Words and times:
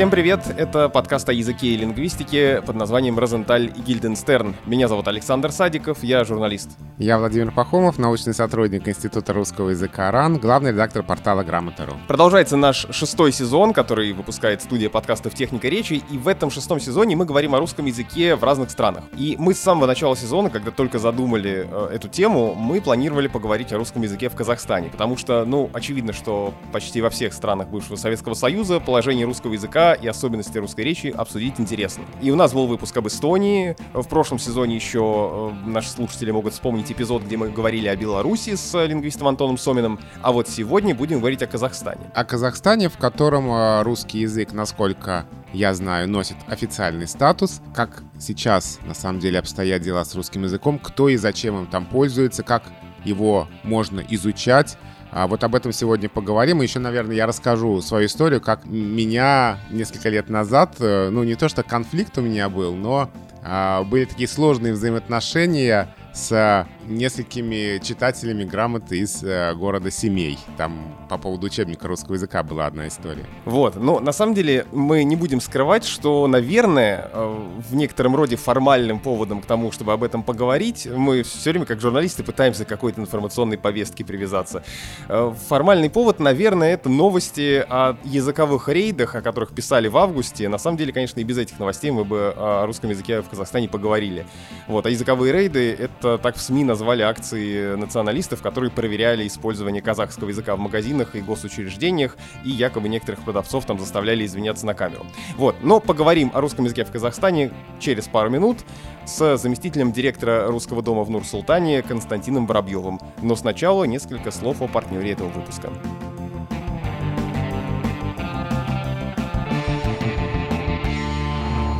Всем 0.00 0.10
привет! 0.10 0.40
Это 0.56 0.88
подкаст 0.88 1.28
о 1.28 1.32
языке 1.34 1.66
и 1.66 1.76
лингвистике 1.76 2.62
под 2.62 2.74
названием 2.74 3.18
«Розенталь 3.18 3.66
и 3.66 3.82
Гильденстерн». 3.82 4.56
Меня 4.64 4.88
зовут 4.88 5.06
Александр 5.08 5.52
Садиков, 5.52 6.02
я 6.02 6.24
журналист. 6.24 6.70
Я 6.96 7.18
Владимир 7.18 7.52
Пахомов, 7.52 7.98
научный 7.98 8.32
сотрудник 8.32 8.88
Института 8.88 9.34
русского 9.34 9.70
языка 9.70 10.10
РАН, 10.10 10.38
главный 10.38 10.70
редактор 10.70 11.02
портала 11.02 11.42
Грамота.ру. 11.42 11.92
Продолжается 12.08 12.56
наш 12.56 12.86
шестой 12.90 13.30
сезон, 13.30 13.74
который 13.74 14.14
выпускает 14.14 14.62
студия 14.62 14.88
подкастов 14.88 15.34
«Техника 15.34 15.68
речи», 15.68 16.02
и 16.10 16.16
в 16.16 16.28
этом 16.28 16.50
шестом 16.50 16.80
сезоне 16.80 17.14
мы 17.14 17.26
говорим 17.26 17.54
о 17.54 17.58
русском 17.58 17.84
языке 17.84 18.36
в 18.36 18.44
разных 18.44 18.70
странах. 18.70 19.04
И 19.18 19.36
мы 19.38 19.52
с 19.52 19.60
самого 19.60 19.86
начала 19.86 20.16
сезона, 20.16 20.48
когда 20.48 20.70
только 20.70 20.98
задумали 20.98 21.68
э, 21.70 21.90
эту 21.92 22.08
тему, 22.08 22.54
мы 22.54 22.80
планировали 22.80 23.28
поговорить 23.28 23.70
о 23.74 23.76
русском 23.76 24.00
языке 24.00 24.30
в 24.30 24.34
Казахстане, 24.34 24.88
потому 24.88 25.18
что, 25.18 25.44
ну, 25.44 25.68
очевидно, 25.74 26.14
что 26.14 26.54
почти 26.72 27.02
во 27.02 27.10
всех 27.10 27.34
странах 27.34 27.68
бывшего 27.68 27.96
Советского 27.96 28.32
Союза 28.32 28.80
положение 28.80 29.26
русского 29.26 29.52
языка 29.52 29.89
и 29.94 30.06
особенности 30.06 30.58
русской 30.58 30.82
речи 30.82 31.08
обсудить 31.08 31.58
интересно. 31.58 32.04
И 32.22 32.30
у 32.30 32.36
нас 32.36 32.52
был 32.52 32.66
выпуск 32.66 32.96
об 32.96 33.08
Эстонии. 33.08 33.76
В 33.92 34.06
прошлом 34.08 34.38
сезоне 34.38 34.74
еще 34.74 35.52
э, 35.64 35.68
наши 35.68 35.90
слушатели 35.90 36.30
могут 36.30 36.54
вспомнить 36.54 36.90
эпизод, 36.90 37.22
где 37.22 37.36
мы 37.36 37.50
говорили 37.50 37.88
о 37.88 37.96
Беларуси 37.96 38.54
с 38.56 38.74
э, 38.74 38.86
лингвистом 38.86 39.28
Антоном 39.28 39.58
Соминым. 39.58 39.98
А 40.22 40.32
вот 40.32 40.48
сегодня 40.48 40.94
будем 40.94 41.18
говорить 41.18 41.42
о 41.42 41.46
Казахстане. 41.46 42.00
О 42.14 42.24
Казахстане, 42.24 42.88
в 42.88 42.96
котором 42.96 43.50
э, 43.50 43.82
русский 43.82 44.20
язык, 44.20 44.52
насколько 44.52 45.26
я 45.52 45.74
знаю, 45.74 46.08
носит 46.08 46.36
официальный 46.46 47.08
статус. 47.08 47.60
Как 47.74 48.02
сейчас, 48.18 48.78
на 48.84 48.94
самом 48.94 49.20
деле, 49.20 49.38
обстоят 49.38 49.82
дела 49.82 50.04
с 50.04 50.14
русским 50.14 50.44
языком, 50.44 50.78
кто 50.78 51.08
и 51.08 51.16
зачем 51.16 51.58
им 51.58 51.66
там 51.66 51.86
пользуется, 51.86 52.42
как 52.42 52.62
его 53.04 53.48
можно 53.62 54.00
изучать, 54.00 54.76
а 55.12 55.26
вот 55.26 55.42
об 55.44 55.54
этом 55.54 55.72
сегодня 55.72 56.08
поговорим. 56.08 56.60
И 56.60 56.66
еще, 56.66 56.78
наверное, 56.78 57.16
я 57.16 57.26
расскажу 57.26 57.80
свою 57.80 58.06
историю, 58.06 58.40
как 58.40 58.64
меня 58.66 59.58
несколько 59.70 60.08
лет 60.08 60.28
назад, 60.28 60.76
э, 60.78 61.08
ну 61.10 61.24
не 61.24 61.34
то 61.34 61.48
что 61.48 61.62
конфликт 61.62 62.16
у 62.18 62.22
меня 62.22 62.48
был, 62.48 62.74
но 62.74 63.10
а, 63.42 63.82
были 63.84 64.04
такие 64.04 64.28
сложные 64.28 64.72
взаимоотношения 64.72 65.94
с 66.12 66.66
несколькими 66.86 67.78
читателями 67.82 68.44
грамоты 68.44 68.98
из 68.98 69.22
э, 69.22 69.54
города 69.54 69.90
Семей. 69.90 70.38
Там 70.56 70.94
по 71.08 71.18
поводу 71.18 71.46
учебника 71.46 71.88
русского 71.88 72.14
языка 72.14 72.42
была 72.42 72.66
одна 72.66 72.88
история. 72.88 73.24
Вот, 73.44 73.76
но 73.76 74.00
на 74.00 74.12
самом 74.12 74.34
деле 74.34 74.66
мы 74.72 75.04
не 75.04 75.16
будем 75.16 75.40
скрывать, 75.40 75.84
что, 75.84 76.26
наверное, 76.26 77.08
э, 77.12 77.48
в 77.68 77.74
некотором 77.74 78.16
роде 78.16 78.36
формальным 78.36 78.98
поводом 78.98 79.40
к 79.40 79.46
тому, 79.46 79.72
чтобы 79.72 79.92
об 79.92 80.02
этом 80.02 80.22
поговорить, 80.22 80.86
мы 80.86 81.22
все 81.22 81.50
время 81.50 81.66
как 81.66 81.80
журналисты 81.80 82.24
пытаемся 82.24 82.64
к 82.64 82.68
какой-то 82.68 83.00
информационной 83.00 83.58
повестке 83.58 84.04
привязаться. 84.04 84.62
Э, 85.08 85.32
формальный 85.48 85.90
повод, 85.90 86.18
наверное, 86.18 86.72
это 86.72 86.88
новости 86.88 87.64
о 87.68 87.96
языковых 88.04 88.68
рейдах, 88.68 89.14
о 89.14 89.22
которых 89.22 89.52
писали 89.52 89.88
в 89.88 89.96
августе. 89.96 90.48
На 90.48 90.58
самом 90.58 90.76
деле, 90.76 90.92
конечно, 90.92 91.20
и 91.20 91.24
без 91.24 91.38
этих 91.38 91.58
новостей 91.58 91.90
мы 91.90 92.04
бы 92.04 92.34
о 92.36 92.66
русском 92.66 92.90
языке 92.90 93.22
в 93.22 93.28
Казахстане 93.28 93.68
поговорили. 93.68 94.26
Вот, 94.66 94.86
а 94.86 94.90
языковые 94.90 95.32
рейды— 95.32 95.72
это 95.78 96.09
так 96.18 96.36
в 96.36 96.40
СМИ 96.40 96.64
назвали 96.64 97.02
акции 97.02 97.74
националистов, 97.76 98.42
которые 98.42 98.70
проверяли 98.70 99.26
использование 99.26 99.82
казахского 99.82 100.28
языка 100.28 100.56
в 100.56 100.58
магазинах 100.58 101.14
и 101.14 101.20
госучреждениях, 101.20 102.16
и 102.44 102.50
якобы 102.50 102.88
некоторых 102.88 103.22
продавцов 103.22 103.66
там 103.66 103.78
заставляли 103.78 104.24
извиняться 104.26 104.66
на 104.66 104.74
камеру. 104.74 105.06
Вот, 105.36 105.56
но 105.62 105.80
поговорим 105.80 106.30
о 106.34 106.40
русском 106.40 106.64
языке 106.64 106.84
в 106.84 106.90
Казахстане 106.90 107.50
через 107.78 108.08
пару 108.08 108.30
минут 108.30 108.58
с 109.06 109.36
заместителем 109.36 109.92
директора 109.92 110.46
Русского 110.46 110.82
дома 110.82 111.04
в 111.04 111.10
Нур-Султане 111.10 111.82
Константином 111.82 112.46
Воробьевым. 112.46 113.00
Но 113.22 113.36
сначала 113.36 113.84
несколько 113.84 114.30
слов 114.30 114.62
о 114.62 114.68
партнере 114.68 115.12
этого 115.12 115.28
выпуска. 115.28 115.70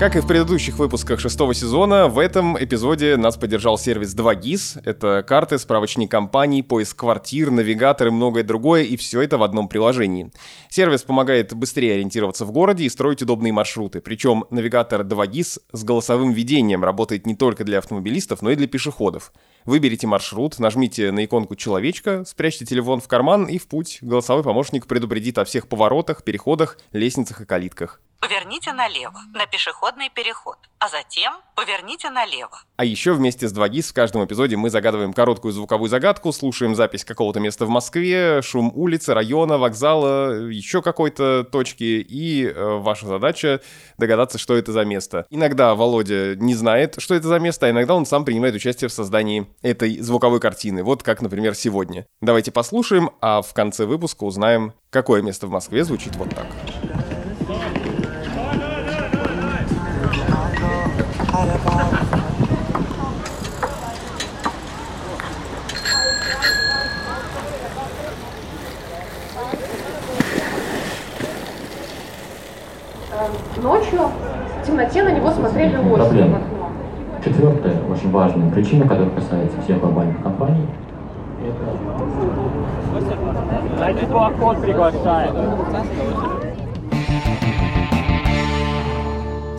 Как 0.01 0.17
и 0.17 0.21
в 0.21 0.27
предыдущих 0.27 0.79
выпусках 0.79 1.21
шестого 1.21 1.53
сезона, 1.53 2.09
в 2.09 2.19
этом 2.19 2.57
эпизоде 2.59 3.19
нас 3.19 3.37
поддержал 3.37 3.77
сервис 3.77 4.17
2GIS. 4.17 4.81
Это 4.87 5.23
карты, 5.23 5.59
справочник 5.59 6.11
компаний, 6.11 6.63
поиск 6.63 7.01
квартир, 7.01 7.51
навигатор 7.51 8.07
и 8.09 8.11
многое 8.11 8.43
другое, 8.43 8.85
и 8.85 8.97
все 8.97 9.21
это 9.21 9.37
в 9.37 9.43
одном 9.43 9.69
приложении. 9.69 10.33
Сервис 10.71 11.03
помогает 11.03 11.53
быстрее 11.53 11.97
ориентироваться 11.97 12.47
в 12.47 12.51
городе 12.51 12.85
и 12.85 12.89
строить 12.89 13.21
удобные 13.21 13.53
маршруты. 13.53 14.01
Причем 14.01 14.47
навигатор 14.49 15.03
2GIS 15.03 15.61
с 15.71 15.85
голосовым 15.85 16.33
ведением 16.33 16.83
работает 16.83 17.27
не 17.27 17.37
только 17.37 17.65
для 17.65 17.77
автомобилистов, 17.77 18.41
но 18.41 18.53
и 18.53 18.57
для 18.57 18.69
пешеходов. 18.69 19.35
Выберите 19.67 20.07
маршрут, 20.07 20.59
нажмите 20.59 21.13
на 21.13 21.27
иконку 21.27 21.57
человечка, 21.57 22.25
спрячьте 22.25 22.65
телефон 22.65 23.03
в 23.03 23.07
карман 23.07 23.45
и 23.45 23.59
в 23.59 23.69
путь. 23.69 23.99
Голосовой 24.01 24.45
помощник 24.45 24.87
предупредит 24.87 25.37
о 25.37 25.45
всех 25.45 25.69
поворотах, 25.69 26.23
переходах, 26.25 26.79
лестницах 26.95 27.43
и 27.43 27.45
калитках. 27.45 28.01
Поверните 28.21 28.75
налево, 28.75 29.19
на 29.33 29.47
пешеходный 29.47 30.11
переход, 30.15 30.59
а 30.79 30.91
затем 30.91 31.33
поверните 31.57 32.11
налево. 32.11 32.61
А 32.77 32.85
еще 32.85 33.15
вместе 33.15 33.49
с 33.49 33.55
2GIS 33.55 33.91
в 33.91 33.95
каждом 33.95 34.27
эпизоде 34.27 34.59
мы 34.59 34.69
загадываем 34.69 35.15
короткую 35.15 35.53
звуковую 35.53 35.89
загадку, 35.89 36.31
слушаем 36.31 36.75
запись 36.75 37.07
какого-то 37.07 37.41
места 37.41 37.65
в 37.65 37.71
Москве, 37.71 38.43
шум 38.43 38.73
улицы, 38.75 39.15
района, 39.15 39.57
вокзала, 39.57 40.49
еще 40.51 40.83
какой-то 40.83 41.45
точки, 41.45 42.05
и 42.07 42.45
э, 42.45 42.75
ваша 42.77 43.07
задача 43.07 43.63
догадаться, 43.97 44.37
что 44.37 44.55
это 44.55 44.71
за 44.73 44.85
место. 44.85 45.25
Иногда 45.31 45.75
Володя 45.75 46.37
не 46.37 46.55
знает, 46.55 46.97
что 46.99 47.15
это 47.15 47.27
за 47.27 47.39
место, 47.39 47.67
а 47.67 47.71
иногда 47.71 47.95
он 47.95 48.05
сам 48.05 48.27
принимает 48.27 48.55
участие 48.55 48.91
в 48.91 48.93
создании 48.93 49.47
этой 49.63 49.99
звуковой 49.99 50.41
картины. 50.41 50.83
Вот 50.85 51.03
как, 51.03 51.23
например, 51.23 51.55
сегодня. 51.55 52.07
Давайте 52.21 52.53
послушаем, 52.53 53.13
а 53.23 53.41
в 53.41 53.55
конце 53.55 53.87
выпуска 53.87 54.25
узнаем, 54.25 54.75
какое 54.91 55.23
место 55.23 55.47
в 55.47 55.51
Москве 55.51 55.85
звучит 55.85 56.17
вот 56.17 56.29
так. 56.35 56.47
Ночью 73.63 74.01
в 74.63 74.67
темноте 74.67 75.03
на 75.03 75.11
него 75.11 75.31
смотрели 75.31 75.77
лошади 75.77 76.09
Проблема. 76.09 76.39
Четвертая, 77.23 77.77
очень 77.91 78.11
важная 78.11 78.51
причина, 78.51 78.89
которая 78.89 79.11
касается 79.11 79.61
всех 79.63 79.81
глобальных 79.81 80.23
компаний, 80.23 80.67
Дайте 83.79 84.05
QR-код 84.07 84.61
приглашает. 84.61 85.31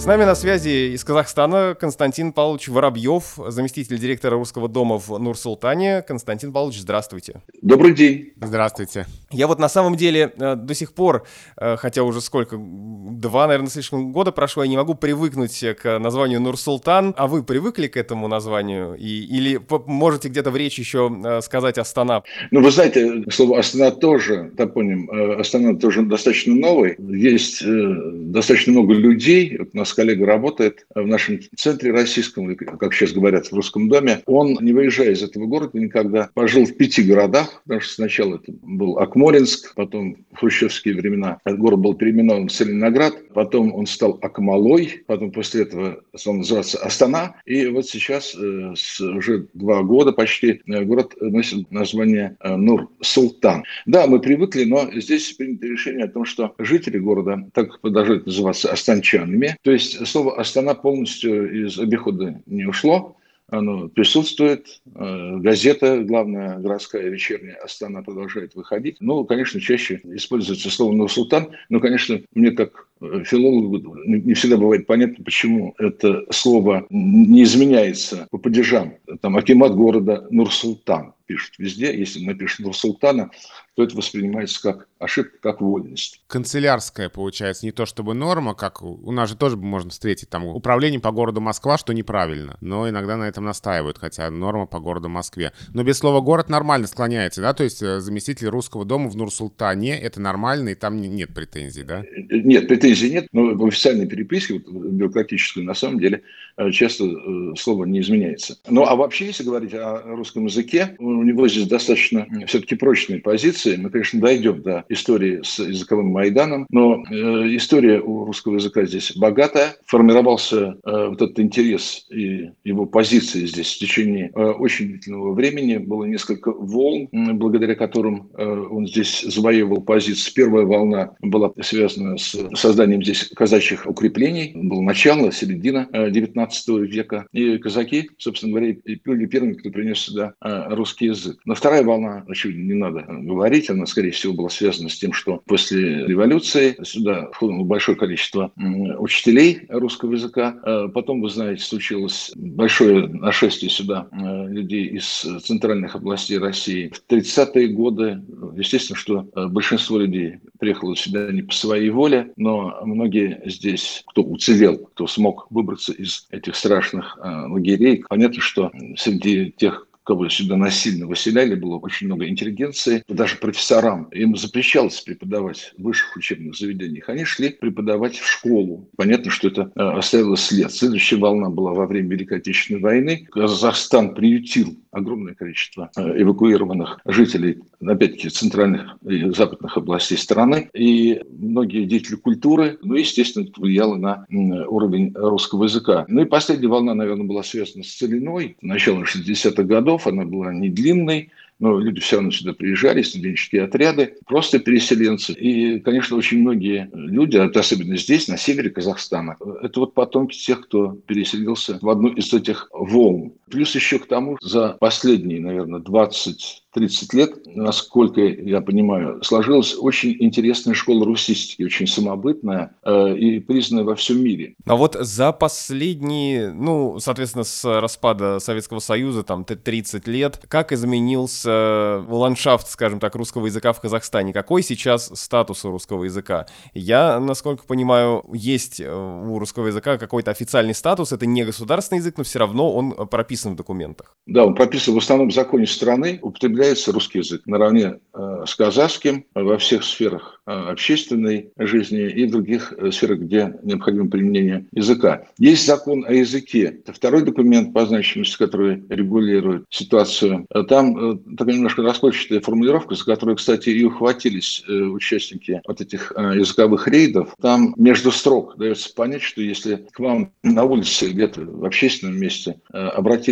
С 0.02 0.06
нами 0.08 0.24
на 0.24 0.34
связи 0.34 0.96
из 0.96 1.04
Казахстана 1.04 1.78
Константин 1.80 2.34
Павлович 2.34 2.70
Воробьев, 2.70 3.38
заместитель 3.50 4.00
директора 4.00 4.36
Русского 4.36 4.68
дома 4.68 4.98
в 4.98 5.16
Нур-Султане. 5.20 6.02
Константин 6.02 6.52
Павлович, 6.52 6.80
здравствуйте. 6.80 7.44
Добрый 7.62 7.94
день. 7.94 8.34
Здравствуйте. 8.42 9.06
Я 9.30 9.46
вот 9.46 9.60
на 9.60 9.70
самом 9.70 9.96
деле 9.96 10.34
э, 10.36 10.56
до 10.56 10.74
сих 10.74 10.94
пор, 10.94 11.28
э, 11.56 11.76
хотя 11.78 12.02
уже 12.02 12.20
сколько, 12.20 12.58
два, 12.60 13.46
наверное, 13.46 13.70
слишком 13.70 14.12
года 14.12 14.32
прошло, 14.32 14.64
я 14.64 14.70
не 14.70 14.76
могу 14.76 14.96
привыкнуть 14.96 15.64
к 15.80 16.00
названию 16.00 16.42
Нур-Султан. 16.42 17.14
А 17.16 17.28
вы 17.28 17.44
привыкли 17.44 17.86
к 17.86 17.96
этому 17.96 18.28
названию? 18.28 18.96
И, 18.96 19.06
или 19.06 19.62
можете 19.86 20.30
где-то 20.30 20.50
в 20.50 20.58
речи 20.58 20.80
еще 20.80 21.16
э, 21.24 21.42
сказать 21.42 21.78
Астана? 21.78 22.24
Ну, 22.50 22.64
вы 22.64 22.72
знаете, 22.72 23.24
слово 23.30 23.60
Астана 23.60 23.92
тоже, 23.92 24.52
топоним 24.58 25.12
Астана 25.40 25.78
тоже 25.78 26.02
достаточно 26.02 26.56
новый. 26.56 26.96
Есть 26.98 27.64
достаточно 27.64 28.72
много 28.72 28.96
людей, 28.96 29.60
у 29.72 29.78
нас 29.92 29.94
коллега 29.94 30.26
работает 30.26 30.86
в 30.96 31.06
нашем 31.06 31.40
центре 31.56 31.92
российском, 31.92 32.56
как 32.56 32.94
сейчас 32.94 33.12
говорят, 33.12 33.48
в 33.48 33.54
русском 33.54 33.90
доме. 33.90 34.22
Он, 34.26 34.58
не 34.62 34.74
выезжая 34.74 35.12
из 35.12 35.24
этого 35.24 35.46
города 35.46 35.78
никогда, 35.78 36.30
пожил 36.34 36.66
в 36.66 36.76
пяти 36.76 37.04
городах, 37.04 37.62
потому 37.64 37.82
что 37.82 37.94
сначала 37.94 38.36
это 38.36 38.54
был 38.62 38.98
Акмолинск, 39.00 39.76
потом 39.76 40.18
в 40.32 40.38
хрущевские 40.38 40.96
времена 40.96 41.40
этот 41.44 41.60
город 41.60 41.80
был 41.80 41.94
переименован 41.96 42.48
в 42.48 42.52
Целиноград, 42.52 43.14
потом 43.34 43.74
он 43.74 43.86
стал 43.86 44.18
Акмолой, 44.22 45.04
потом 45.08 45.32
после 45.32 45.64
этого 45.64 46.02
он 46.26 46.38
назывался 46.38 46.78
Астана, 46.80 47.36
и 47.46 47.68
вот 47.68 47.88
сейчас 47.88 48.36
э, 48.36 48.74
с, 48.76 49.02
уже 49.02 49.48
два 49.54 49.84
года 49.84 50.12
почти 50.12 50.62
э, 50.66 50.84
город 50.84 51.14
носит 51.20 51.70
название 51.72 52.38
э, 52.40 52.56
Нур-Султан. 52.56 53.64
Да, 53.86 54.08
мы 54.08 54.20
привыкли, 54.20 54.64
но 54.64 54.90
здесь 54.94 55.34
принято 55.34 55.68
решение 55.68 56.06
о 56.06 56.10
том, 56.10 56.26
что 56.26 56.54
жители 56.60 56.98
города 56.98 57.50
так 57.54 57.80
продолжают 57.82 58.26
называться 58.26 58.72
астанчанами, 58.72 59.58
то 59.64 59.72
есть 59.72 59.81
есть 59.82 60.08
слово 60.08 60.40
«Астана» 60.40 60.76
полностью 60.76 61.66
из 61.66 61.80
обихода 61.80 62.42
не 62.46 62.66
ушло. 62.66 63.18
Оно 63.48 63.90
присутствует. 63.90 64.82
Э, 64.96 65.38
газета, 65.38 66.02
главная 66.04 66.58
городская 66.60 67.10
вечерняя 67.10 67.56
«Астана» 67.56 68.02
продолжает 68.02 68.56
выходить. 68.56 68.98
Ну, 69.02 69.26
конечно, 69.26 69.60
чаще 69.60 70.00
используется 70.06 70.70
слово 70.70 70.94
«Нур-Султан». 70.94 71.50
Но, 71.68 71.82
конечно, 71.82 72.22
мне 72.34 72.52
как 72.52 72.88
э, 73.02 73.24
филологу 73.26 73.98
не 74.06 74.34
всегда 74.36 74.56
бывает 74.56 74.88
понятно, 74.88 75.22
почему 75.26 75.76
это 75.80 76.26
слово 76.30 76.86
не 76.90 77.44
изменяется 77.44 78.28
по 78.32 78.38
падежам. 78.38 78.94
Там 79.20 79.36
Акимат 79.36 79.76
города 79.76 80.28
Нур-Султан 80.30 81.14
пишут 81.32 81.54
везде, 81.58 81.98
если 81.98 82.24
напишут 82.24 82.66
Нур-Султана, 82.66 83.32
то 83.76 83.84
это 83.84 83.96
воспринимается 83.96 84.62
как 84.62 84.88
ошибка, 85.00 85.38
как 85.42 85.62
вольность. 85.62 86.22
Канцелярская, 86.28 87.08
получается, 87.08 87.66
не 87.66 87.72
то 87.72 87.86
чтобы 87.86 88.14
норма, 88.14 88.54
как 88.54 88.82
у 88.82 89.12
нас 89.12 89.30
же 89.30 89.38
тоже 89.38 89.56
можно 89.56 89.92
встретить 89.92 90.30
там 90.30 90.46
управление 90.46 91.00
по 91.00 91.12
городу 91.12 91.40
Москва, 91.40 91.78
что 91.78 91.94
неправильно, 91.94 92.58
но 92.60 92.90
иногда 92.90 93.16
на 93.16 93.24
этом 93.24 93.46
настаивают, 93.46 93.98
хотя 93.98 94.30
норма 94.30 94.66
по 94.66 94.80
городу 94.80 95.08
Москве. 95.08 95.54
Но 95.74 95.84
без 95.84 95.98
слова 95.98 96.20
«город» 96.20 96.50
нормально 96.50 96.88
склоняется, 96.88 97.42
да? 97.42 97.54
То 97.54 97.64
есть 97.64 97.82
э, 97.82 98.02
заместитель 98.02 98.48
русского 98.48 98.84
дома 98.84 99.10
в 99.10 99.16
Нур-Султане— 99.16 100.00
это 100.02 100.20
нормально, 100.20 100.70
и 100.70 100.76
там 100.76 101.00
нет 101.00 101.34
претензий, 101.34 101.84
да? 101.84 102.04
Нет, 102.30 102.68
претензий 102.68 103.12
нет, 103.12 103.28
но 103.32 103.56
в 103.56 103.66
официальной 103.66 104.08
переписке, 104.08 104.56
вот, 104.56 104.68
бюрократической, 104.68 105.64
на 105.64 105.74
самом 105.74 106.00
деле, 106.00 106.24
э, 106.58 106.72
часто 106.72 107.06
э, 107.06 107.56
слово 107.58 107.86
не 107.86 108.02
изменяется. 108.02 108.58
Ну, 108.68 108.84
а 108.84 108.96
вообще, 108.96 109.28
если 109.28 109.44
говорить 109.44 109.74
о 109.74 110.02
русском 110.04 110.46
языке, 110.46 110.96
у 111.22 111.24
него 111.24 111.48
здесь 111.48 111.68
достаточно 111.68 112.26
все-таки 112.48 112.76
прочные 112.76 113.20
позиции. 113.20 113.76
Мы, 113.78 113.92
конечно, 113.92 114.20
дойдем 114.20 114.64
до 114.64 114.84
истории 114.90 115.42
с 115.44 115.60
языковым 115.60 116.08
Майданом, 116.08 116.66
но 116.72 117.04
э, 117.10 117.16
история 117.56 118.02
у 118.02 118.26
русского 118.26 118.56
языка 118.56 118.86
здесь 118.86 119.16
богатая. 119.16 119.76
Формировался 119.86 120.78
э, 120.84 121.08
вот 121.10 121.22
этот 121.22 121.40
интерес 121.40 122.08
и 122.10 122.50
его 122.64 122.88
позиции 122.88 123.46
здесь 123.46 123.72
в 123.76 123.80
течение 123.80 124.32
э, 124.34 124.42
очень 124.42 124.88
длительного 124.88 125.34
времени. 125.34 125.78
Было 125.78 126.06
несколько 126.06 126.52
волн, 126.52 127.08
благодаря 127.12 127.76
которым 127.76 128.32
э, 128.36 128.44
он 128.44 128.88
здесь 128.88 129.22
завоевывал 129.22 129.82
позиции. 129.82 130.32
Первая 130.34 130.66
волна 130.66 131.12
была 131.22 131.52
связана 131.62 132.18
с 132.18 132.36
созданием 132.56 133.04
здесь 133.04 133.30
казачьих 133.36 133.86
укреплений. 133.86 134.54
Было 134.56 134.82
начало, 134.82 135.32
середина 135.32 135.88
э, 135.94 136.10
19 136.10 136.68
века. 136.92 137.28
И 137.32 137.60
казаки, 137.60 138.10
собственно 138.18 138.54
говоря, 138.54 138.76
были 139.06 139.26
первыми, 139.28 139.54
кто 139.54 139.70
принес 139.70 140.00
сюда 140.00 140.34
э, 140.44 140.74
русский 140.74 141.11
язык. 141.12 141.40
Но 141.46 141.56
вторая 141.56 141.84
волна, 141.84 142.24
очевидно, 142.28 142.62
не 142.62 142.80
надо 142.80 143.06
говорить, 143.08 143.70
она, 143.70 143.86
скорее 143.86 144.12
всего, 144.12 144.34
была 144.34 144.50
связана 144.50 144.90
с 144.90 144.98
тем, 144.98 145.14
что 145.14 145.42
после 145.46 146.06
революции 146.06 146.78
сюда 146.84 147.30
входило 147.32 147.64
большое 147.64 147.98
количество 147.98 148.52
учителей 148.98 149.62
русского 149.70 150.14
языка. 150.14 150.60
Э, 150.64 150.88
потом, 150.94 151.22
вы 151.22 151.30
знаете, 151.30 151.64
случилось 151.64 152.32
большое 152.36 153.08
нашествие 153.08 153.70
сюда 153.70 154.08
э, 154.12 154.48
людей 154.50 154.88
из 154.88 155.26
центральных 155.44 155.96
областей 155.96 156.38
России. 156.38 156.92
В 156.94 157.12
30-е 157.12 157.68
годы, 157.68 158.22
естественно, 158.56 158.98
что 158.98 159.28
большинство 159.50 159.98
людей 159.98 160.40
приехало 160.60 160.96
сюда 160.96 161.32
не 161.32 161.42
по 161.42 161.54
своей 161.54 161.90
воле, 161.90 162.32
но 162.38 162.80
многие 162.84 163.42
здесь, 163.46 164.04
кто 164.08 164.24
уцелел, 164.24 164.78
кто 164.78 165.08
смог 165.08 165.48
выбраться 165.50 165.94
из 165.94 166.28
этих 166.32 166.56
страшных 166.56 167.18
лагерей, 167.22 168.04
понятно, 168.08 168.42
что 168.42 168.72
среди 168.98 169.52
тех, 169.52 169.88
кого 170.04 170.30
сюда 170.30 170.58
насильно 170.58 171.08
выселяли, 171.08 171.56
было 171.56 171.78
очень 171.78 172.08
много 172.08 172.28
интеллигенции, 172.28 173.04
даже 173.08 173.38
профессорам. 173.38 174.06
Им 174.06 174.36
запрещалось 174.36 175.02
преподавать 175.02 175.74
в 175.78 175.84
высших 175.84 176.16
учебных 176.18 176.56
заведениях. 176.56 177.10
Они 177.10 177.26
шли 177.26 177.50
преподавать 177.50 178.18
в 178.18 178.28
школу. 178.28 178.90
Понятно, 178.98 179.32
что 179.32 179.48
это 179.48 179.72
э, 179.76 179.82
оставило 179.82 180.36
след. 180.38 180.72
Следующая 180.72 181.18
волна 181.18 181.50
была 181.50 181.74
во 181.74 181.86
время 181.86 182.10
Великой 182.10 182.40
Отечественной 182.40 182.82
войны. 182.82 183.28
Казахстан 183.32 184.16
приютил 184.16 184.76
огромное 184.92 185.34
количество 185.34 185.90
э, 185.96 186.22
эвакуированных 186.22 187.00
жителей, 187.06 187.60
опять-таки, 187.86 188.30
центральных 188.30 188.98
и 189.08 189.30
западных 189.32 189.78
областей 189.78 190.18
страны. 190.18 190.70
И 190.74 191.22
многие 191.30 191.86
деятели 191.86 192.16
культуры, 192.16 192.78
ну, 192.82 192.96
естественно, 192.96 193.44
это 193.44 193.60
влияло 193.60 193.96
на 193.96 194.26
уровень 194.68 195.14
русского 195.16 195.66
языка. 195.66 196.06
Ну 196.08 196.22
и 196.22 196.26
последняя 196.26 196.68
волна, 196.68 196.94
наверное, 196.94 197.26
была 197.26 197.44
связана 197.44 197.84
с 197.84 197.96
Целиной, 197.96 198.58
начало 198.62 199.04
60-х 199.04 199.64
годов. 199.64 199.91
Она 200.06 200.26
была 200.26 200.54
не 200.54 200.70
длинной, 200.70 201.32
но 201.60 201.80
люди 201.80 202.02
все 202.02 202.18
равно 202.18 202.32
сюда 202.32 202.54
приезжали, 202.54 203.04
студенческие 203.04 203.64
отряды, 203.64 204.16
просто 204.26 204.60
переселенцы. 204.60 205.32
И, 205.34 205.80
конечно, 205.80 206.18
очень 206.18 206.40
многие 206.40 206.90
люди, 206.92 207.38
особенно 207.38 207.96
здесь, 207.98 208.28
на 208.28 208.38
севере 208.38 208.72
Казахстана, 208.72 209.38
это 209.62 209.80
вот 209.80 209.94
потомки 209.94 210.36
тех, 210.36 210.62
кто 210.62 210.94
переселился 211.06 211.78
в 211.80 211.90
одну 211.90 212.10
из 212.10 212.34
этих 212.34 212.68
волн. 212.74 213.34
Плюс 213.52 213.76
еще 213.76 214.00
к 214.00 214.08
тому, 214.08 214.38
за 214.42 214.78
последние, 214.80 215.40
наверное, 215.40 215.80
20 215.80 216.62
30 216.74 217.14
лет, 217.14 217.34
насколько 217.46 218.22
я 218.22 218.62
понимаю, 218.62 219.22
сложилась 219.24 219.76
очень 219.78 220.16
интересная 220.20 220.74
школа 220.74 221.06
русистики, 221.06 221.64
очень 221.64 221.88
самобытная 221.88 222.76
э, 222.84 223.18
и 223.18 223.40
признанная 223.40 223.84
во 223.84 223.96
всем 223.96 224.24
мире. 224.24 224.56
А 224.66 224.76
вот 224.76 224.96
за 224.96 225.34
последние, 225.34 226.52
ну, 226.52 227.00
соответственно, 227.00 227.44
с 227.44 227.66
распада 227.80 228.40
Советского 228.40 228.80
Союза, 228.80 229.24
там, 229.24 229.44
30 229.44 230.08
лет, 230.08 230.40
как 230.48 230.72
изменился 230.72 232.04
ландшафт, 232.08 232.70
скажем 232.70 233.00
так, 233.00 233.16
русского 233.16 233.48
языка 233.48 233.74
в 233.74 233.82
Казахстане? 233.82 234.32
Какой 234.32 234.64
сейчас 234.64 235.12
статус 235.14 235.66
у 235.66 235.72
русского 235.72 236.06
языка? 236.06 236.46
Я, 236.74 237.20
насколько 237.20 237.66
понимаю, 237.66 238.24
есть 238.32 238.80
у 238.80 239.38
русского 239.40 239.68
языка 239.68 239.98
какой-то 239.98 240.32
официальный 240.32 240.74
статус, 240.74 241.12
это 241.12 241.26
не 241.26 241.44
государственный 241.44 242.00
язык, 242.00 242.18
но 242.18 242.24
все 242.24 242.40
равно 242.40 242.74
он 242.74 243.08
прописан 243.08 243.41
в 243.50 243.56
документах. 243.56 244.16
Да, 244.28 244.46
он 244.46 244.54
прописан 244.54 244.94
в 244.94 244.98
основном 244.98 245.30
в 245.30 245.34
законе 245.34 245.66
страны, 245.66 246.20
употребляется 246.22 246.92
русский 246.92 247.20
язык 247.20 247.42
наравне 247.46 248.00
э, 248.14 248.44
с 248.46 248.56
казахским 248.56 249.26
во 249.34 249.58
всех 249.58 249.84
сферах 249.84 250.42
э, 250.46 250.52
общественной 250.52 251.52
жизни 251.58 252.10
и 252.10 252.28
других 252.28 252.74
э, 252.78 252.92
сферах, 252.92 253.20
где 253.20 253.56
необходимо 253.64 254.10
применение 254.10 254.68
языка. 254.74 255.24
Есть 255.38 255.66
закон 255.66 256.06
о 256.08 256.14
языке. 256.14 256.82
Это 256.84 256.94
второй 256.94 257.24
документ 257.24 257.74
по 257.74 257.86
значимости, 257.86 258.38
который 258.38 258.84
регулирует 258.90 259.66
ситуацию. 259.70 260.46
Там 260.70 261.20
такая 261.36 261.56
немножко 261.56 261.82
расплывчатая 261.82 262.42
формулировка, 262.42 262.96
за 262.96 263.04
которую, 263.04 263.38
кстати, 263.38 263.70
и 263.70 263.84
ухватились 263.84 264.64
участники 264.68 265.62
вот 265.68 265.82
этих 265.82 266.14
языковых 266.16 266.88
рейдов. 266.88 267.36
Там 267.42 267.74
между 267.78 268.12
строк 268.12 268.56
дается 268.58 268.94
понять, 268.94 269.24
что 269.24 269.42
если 269.42 269.88
к 269.92 270.00
вам 270.00 270.32
на 270.44 270.64
улице 270.64 271.10
где-то 271.10 271.42
в 271.42 271.66
общественном 271.66 272.18
месте 272.20 272.62
обратились 272.70 273.31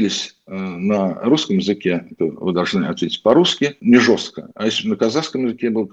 на 0.49 1.13
русском 1.21 1.57
языке, 1.57 2.05
то 2.17 2.25
вы 2.25 2.53
должны 2.53 2.85
ответить 2.85 3.21
по-русски, 3.21 3.75
не 3.81 3.97
жестко. 3.97 4.49
А 4.55 4.65
если 4.65 4.87
на 4.87 4.95
казахском 4.95 5.45
языке 5.45 5.69
был 5.69 5.89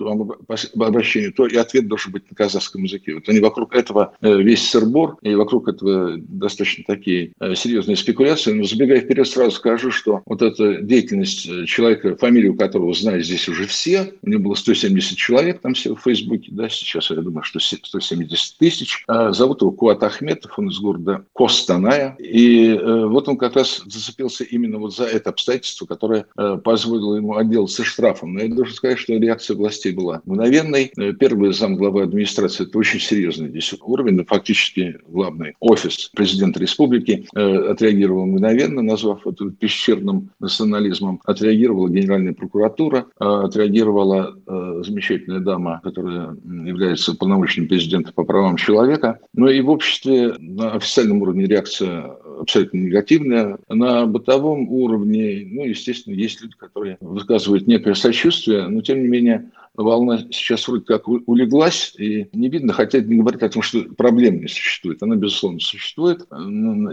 обращение, 0.79 1.31
то 1.31 1.47
и 1.47 1.56
ответ 1.56 1.88
должен 1.88 2.12
быть 2.12 2.29
на 2.31 2.37
казахском 2.37 2.85
языке. 2.85 3.14
Вот 3.14 3.29
они 3.29 3.41
вокруг 3.41 3.75
этого 3.75 4.14
э, 4.20 4.43
весь 4.43 4.69
сырбор, 4.69 5.17
и 5.23 5.35
вокруг 5.35 5.69
этого 5.69 6.17
достаточно 6.19 6.85
такие 6.87 7.32
э, 7.41 7.55
серьезные 7.55 7.97
спекуляции. 7.97 8.53
Но 8.53 8.64
забегая 8.64 9.00
вперед, 9.00 9.29
сразу 9.29 9.56
скажу, 9.56 9.91
что 9.91 10.23
вот 10.26 10.43
эта 10.43 10.81
деятельность 10.81 11.47
э, 11.49 11.67
человека, 11.67 12.17
фамилию 12.17 12.56
которого 12.56 12.94
знают 12.94 13.26
здесь 13.26 13.49
уже 13.49 13.67
все, 13.67 14.14
у 14.23 14.31
него 14.31 14.43
было 14.43 14.55
170 14.55 15.17
человек 15.17 15.61
там 15.61 15.75
все 15.75 15.94
в 15.94 16.00
Фейсбуке, 16.00 16.49
да, 16.53 16.69
сейчас 16.69 17.11
я 17.11 17.17
думаю, 17.17 17.43
что 17.43 17.60
170 17.60 18.58
тысяч. 18.58 19.05
А 19.06 19.32
зовут 19.32 19.60
его 19.60 19.72
Куат 19.72 20.03
Ахметов, 20.03 20.58
он 20.58 20.69
из 20.69 20.79
города 20.79 21.25
Костаная. 21.34 22.17
И 22.19 22.79
вот 22.82 23.29
он 23.29 23.36
как 23.36 23.56
раз 23.56 23.82
зацепился 23.93 24.44
именно 24.44 24.78
вот 24.78 24.94
за 24.94 25.05
это 25.05 25.31
обстоятельство, 25.31 25.86
которое 25.86 26.26
позволило 26.64 27.16
ему 27.16 27.36
отделаться 27.36 27.84
штрафом. 27.84 28.34
Но 28.34 28.43
я 28.43 28.48
должен 28.48 28.74
сказать, 28.74 28.98
что 28.98 29.14
реакция 29.14 29.56
властей 29.56 29.93
была 29.93 30.22
мгновенной. 30.24 30.93
Э, 30.96 31.12
первый 31.12 31.52
зам 31.52 31.76
главы 31.76 32.02
администрации– 32.02 32.64
это 32.69 32.78
очень 32.78 33.00
серьезный 33.00 33.48
здесь 33.48 33.74
уровень, 33.81 34.24
фактически 34.24 34.98
главный 35.08 35.55
офис 35.60 36.10
президента 36.14 36.60
республики 36.60 37.26
э, 37.34 37.70
отреагировал 37.70 38.26
мгновенно, 38.26 38.82
назвав 38.82 39.26
это 39.26 39.50
пещерным 39.50 40.31
национализмом. 40.40 41.20
Отреагировала 41.24 41.88
Генеральная 41.88 42.34
прокуратура, 42.34 43.06
э, 43.20 43.24
отреагировала 43.24 44.36
замечательная 44.46 45.40
дама, 45.40 45.81
которая 45.82 46.36
является 46.44 47.14
полномочным 47.14 47.69
президентом 47.69 48.12
по 48.14 48.24
правам 48.24 48.56
человека. 48.56 49.19
Но 49.34 49.48
и 49.48 49.60
в 49.60 49.70
обществе 49.70 50.34
на 50.38 50.72
официальном 50.72 51.22
уровне 51.22 51.46
реакция 51.46 52.16
абсолютно 52.40 52.78
негативная. 52.78 53.58
На 53.69 54.06
бытовом 54.06 54.69
уровне, 54.69 55.46
ну, 55.50 55.64
естественно, 55.64 56.14
есть 56.14 56.40
люди, 56.43 56.55
которые 56.56 56.98
высказывают 57.00 57.66
некое 57.66 57.94
сочувствие, 57.94 58.69
но, 58.69 58.81
тем 58.81 59.02
не 59.02 59.08
менее, 59.08 59.50
волна 59.76 60.26
сейчас 60.30 60.66
вроде 60.66 60.84
как 60.84 61.08
улеглась, 61.08 61.94
и 61.98 62.28
не 62.32 62.48
видно, 62.48 62.72
хотя 62.72 63.00
не 63.00 63.16
говорит 63.16 63.42
о 63.42 63.48
том, 63.48 63.62
что 63.62 63.82
проблем 63.96 64.40
не 64.40 64.48
существует. 64.48 65.02
Она, 65.02 65.16
безусловно, 65.16 65.60
существует, 65.60 66.26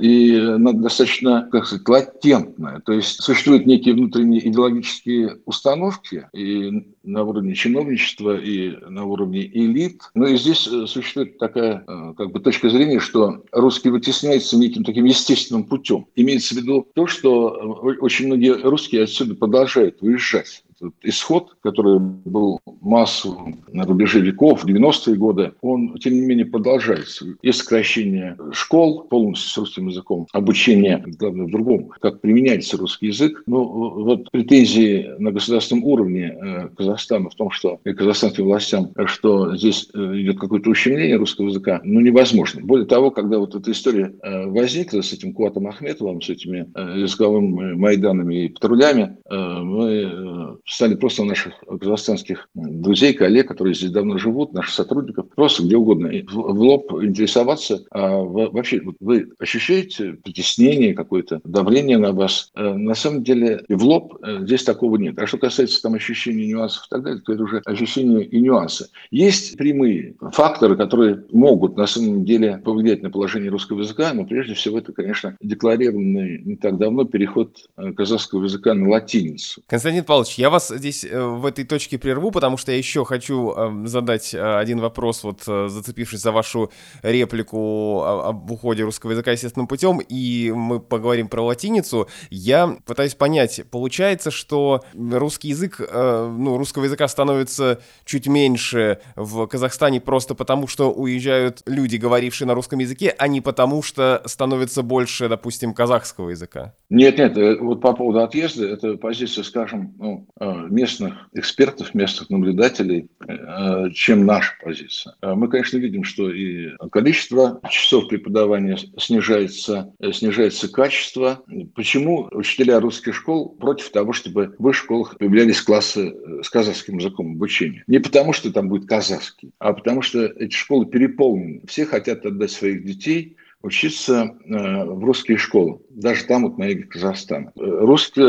и 0.02 0.36
она 0.36 0.74
достаточно, 0.74 1.48
как 1.52 1.66
сказать, 1.66 1.88
латентная. 1.88 2.82
То 2.82 2.94
есть 2.94 3.22
существуют 3.22 3.66
некие 3.66 3.94
внутренние 3.94 4.48
идеологические 4.48 5.40
установки 5.46 6.28
и 6.34 6.72
на 7.04 7.24
уровне 7.24 7.54
чиновничества, 7.54 8.38
и 8.38 8.76
на 8.90 9.06
уровне 9.06 9.46
элит. 9.46 10.02
Но 10.14 10.28
и 10.28 10.38
здесь 10.38 10.68
э, 10.68 10.88
существует 10.88 11.38
такая 11.38 11.84
э, 11.86 12.14
как 12.18 12.32
бы 12.32 12.40
точка 12.40 12.70
зрения, 12.70 13.00
что 13.00 13.44
русский 13.52 13.90
вытесняется 13.90 14.58
неким 14.58 14.84
таким 14.84 15.06
естественным 15.06 15.66
путем. 15.66 16.08
Имеется 16.16 16.56
в 16.56 16.58
виду 16.58 16.88
то, 16.96 17.08
что 17.08 17.82
э, 17.84 17.98
очень 18.00 18.28
многие 18.28 18.54
русские 18.54 19.04
отсюда 19.04 19.36
продолжают 19.36 20.02
выезжать 20.02 20.64
исход, 21.02 21.56
который 21.62 22.00
был 22.00 22.60
массовым 22.82 23.64
на 23.72 23.84
рубеже 23.84 24.20
веков, 24.22 24.64
в 24.64 24.68
90-е 24.68 25.16
годы, 25.16 25.54
он, 25.62 25.98
тем 25.98 26.14
не 26.14 26.22
менее, 26.22 26.46
продолжается. 26.46 27.26
Есть 27.42 27.60
сокращение 27.60 28.38
школ 28.52 29.04
полностью 29.04 29.50
с 29.50 29.58
русским 29.58 29.88
языком, 29.88 30.28
обучение, 30.34 31.04
главное, 31.20 31.48
в 31.48 31.52
другом, 31.52 31.90
как 32.00 32.22
применяется 32.22 32.78
русский 32.78 33.08
язык. 33.08 33.44
Ну, 33.46 33.64
вот 34.04 34.32
претензии 34.32 35.14
на 35.20 35.32
государственном 35.32 35.86
уровне 35.86 36.36
э, 36.40 36.70
Казахстана 36.76 37.30
в 37.30 37.36
том, 37.36 37.52
что 37.52 37.80
и 37.84 37.94
казахстанским 37.94 38.46
властям, 38.46 38.92
что 39.06 39.56
здесь 39.56 39.90
э, 39.94 39.98
идет 40.22 40.40
какое-то 40.40 40.70
ущемление 40.70 41.18
русского 41.18 41.48
языка, 41.48 41.82
ну, 41.84 42.00
невозможно. 42.00 42.62
Более 42.64 42.86
того, 42.86 43.12
когда 43.12 43.40
вот 43.40 43.56
эта 43.56 43.72
история 43.72 44.14
э, 44.22 44.46
возникла 44.48 45.02
с 45.02 45.14
этим 45.14 45.34
Куатом 45.34 45.68
Ахметовым, 45.68 46.22
с 46.22 46.30
этими 46.30 46.68
языковыми 47.00 47.74
майданами 47.74 48.46
и 48.46 48.50
патрулями, 48.50 49.18
мы 49.30 50.33
стали 50.66 50.96
просто 50.96 51.24
наших 51.24 51.54
казахстанских 51.80 52.50
друзей, 52.54 53.14
коллег, 53.14 53.48
которые 53.48 53.74
здесь 53.74 53.92
давно 53.92 54.18
живут, 54.18 54.54
наших 54.54 54.74
сотрудников, 54.74 55.28
просто 55.36 55.64
где 55.64 55.76
угодно, 55.76 56.10
в 56.32 56.60
лоб 56.60 56.92
интересоваться, 57.04 57.84
а 57.92 58.20
вообще 58.20 58.82
вот 58.82 58.96
вы 59.00 59.30
ощущаете 59.40 60.14
притеснение 60.14 60.94
какое-то, 60.94 61.42
давление 61.44 61.98
на 61.98 62.12
вас? 62.12 62.52
На 62.56 62.96
самом 62.96 63.24
деле 63.24 63.64
в 63.68 63.84
лоб 63.84 64.16
здесь 64.42 64.64
такого 64.64 64.98
нет. 64.98 65.18
А 65.20 65.28
что 65.28 65.38
касается 65.38 65.82
там 65.82 65.96
ощущения 65.96 66.48
нюансов 66.48 66.86
и 66.86 66.90
так 66.90 67.04
далее, 67.04 67.22
то 67.22 67.34
это 67.34 67.44
уже 67.44 67.62
ощущения 67.66 68.24
и 68.24 68.40
нюансы. 68.40 68.90
Есть 69.12 69.58
прямые 69.58 70.16
факторы, 70.32 70.76
которые 70.76 71.26
могут 71.32 71.76
на 71.78 71.88
самом 71.88 72.26
деле 72.26 72.62
повлиять 72.64 73.04
на 73.04 73.10
положение 73.10 73.50
русского 73.50 73.82
языка, 73.82 74.14
но 74.14 74.26
прежде 74.26 74.54
всего 74.54 74.78
это, 74.78 74.94
конечно, 74.94 75.38
декларированный 75.42 76.42
не 76.44 76.56
так 76.56 76.78
давно 76.78 77.04
переход 77.06 77.58
э, 77.78 77.92
казахского 77.94 78.44
языка 78.44 78.74
на 78.74 78.90
латиницу. 78.90 79.62
Константин 79.68 80.04
Павлович, 80.04 80.36
я 80.36 80.50
вас 80.54 80.70
здесь 80.70 81.04
э, 81.04 81.22
в 81.22 81.46
этой 81.46 81.66
точке 81.66 81.98
прерву, 81.98 82.32
потому 82.32 82.58
что 82.58 82.72
я 82.72 82.78
еще 82.78 83.04
хочу 83.04 83.52
эм, 83.52 83.88
задать 83.88 84.34
э, 84.34 84.58
один 84.58 84.80
вопрос, 84.80 85.24
вот 85.24 85.44
зацепившись 85.44 86.22
за 86.22 86.32
вашу 86.32 86.72
реплику 87.02 88.02
об 88.04 88.50
уходе 88.50 88.84
русского 88.84 89.12
языка 89.12 89.32
естественным 89.32 89.68
путем, 89.68 90.00
и 90.00 90.52
мы 90.56 90.80
поговорим 90.80 91.28
про 91.28 91.42
латиницу. 91.42 92.08
Я 92.30 92.78
пытаюсь 92.86 93.16
понять, 93.16 93.62
получается, 93.70 94.32
что 94.32 94.84
русский 94.94 95.50
язык, 95.50 95.80
ну, 95.80 96.58
русского 96.58 96.86
языка 96.86 97.08
становится 97.08 97.82
чуть 98.06 98.28
меньше 98.28 99.00
в 99.16 99.48
Казахстане 99.48 100.00
просто 100.00 100.36
потому, 100.36 100.68
что 100.68 100.92
уезжают 100.92 101.62
люди, 101.66 101.98
говорившие 101.98 102.48
на 102.48 102.54
русском 102.54 102.80
языке, 102.80 103.14
а 103.18 103.28
не 103.28 103.42
потому, 103.42 103.82
что 103.82 104.22
становится 104.26 104.84
больше, 104.84 105.30
допустим, 105.30 105.74
казахского 105.74 106.30
языка? 106.30 106.76
Нет, 106.90 107.18
нет, 107.18 107.38
э, 107.38 107.58
вот 107.60 107.82
по 107.82 107.94
поводу 107.94 108.22
отъезда, 108.22 108.68
это 108.68 108.98
позиция, 108.98 109.44
скажем, 109.44 109.94
ну, 109.98 110.28
э, 110.40 110.43
местных 110.70 111.30
экспертов, 111.34 111.94
местных 111.94 112.30
наблюдателей, 112.30 113.08
э, 113.28 113.90
чем 113.92 114.26
наша 114.26 114.54
позиция. 114.64 115.16
Мы, 115.22 115.48
конечно, 115.48 115.78
видим, 115.78 116.04
что 116.04 116.32
и 116.32 116.72
количество 116.92 117.60
часов 117.70 118.08
преподавания 118.08 118.78
снижается, 118.98 119.94
снижается 120.12 120.72
качество. 120.72 121.44
Почему 121.76 122.28
учителя 122.32 122.80
русских 122.80 123.16
школ 123.16 123.50
против 123.50 123.92
того, 123.92 124.14
чтобы 124.14 124.56
в 124.58 124.70
их 124.70 124.76
школах 124.76 125.18
появлялись 125.18 125.62
классы 125.62 126.14
с 126.42 126.50
казахским 126.50 126.98
языком 126.98 127.34
обучения? 127.34 127.84
Не 127.88 128.00
потому, 128.00 128.34
что 128.34 128.52
там 128.52 128.70
будет 128.70 128.88
казахский, 128.88 129.52
а 129.60 129.74
потому 129.74 130.02
что 130.02 130.26
эти 130.26 130.56
школы 130.56 130.86
переполнены. 130.86 131.62
Все 131.68 131.86
хотят 131.86 132.26
отдать 132.26 132.52
своих 132.52 132.86
детей 132.86 133.38
учиться 133.62 134.36
э, 134.46 134.84
в 134.84 135.04
русские 135.04 135.38
школы, 135.38 135.80
даже 135.90 136.26
там, 136.26 136.44
вот 136.44 136.58
на 136.58 136.66
юге 136.66 136.84
Казахстана. 136.84 137.52
Э, 137.56 137.62
русское 137.62 138.24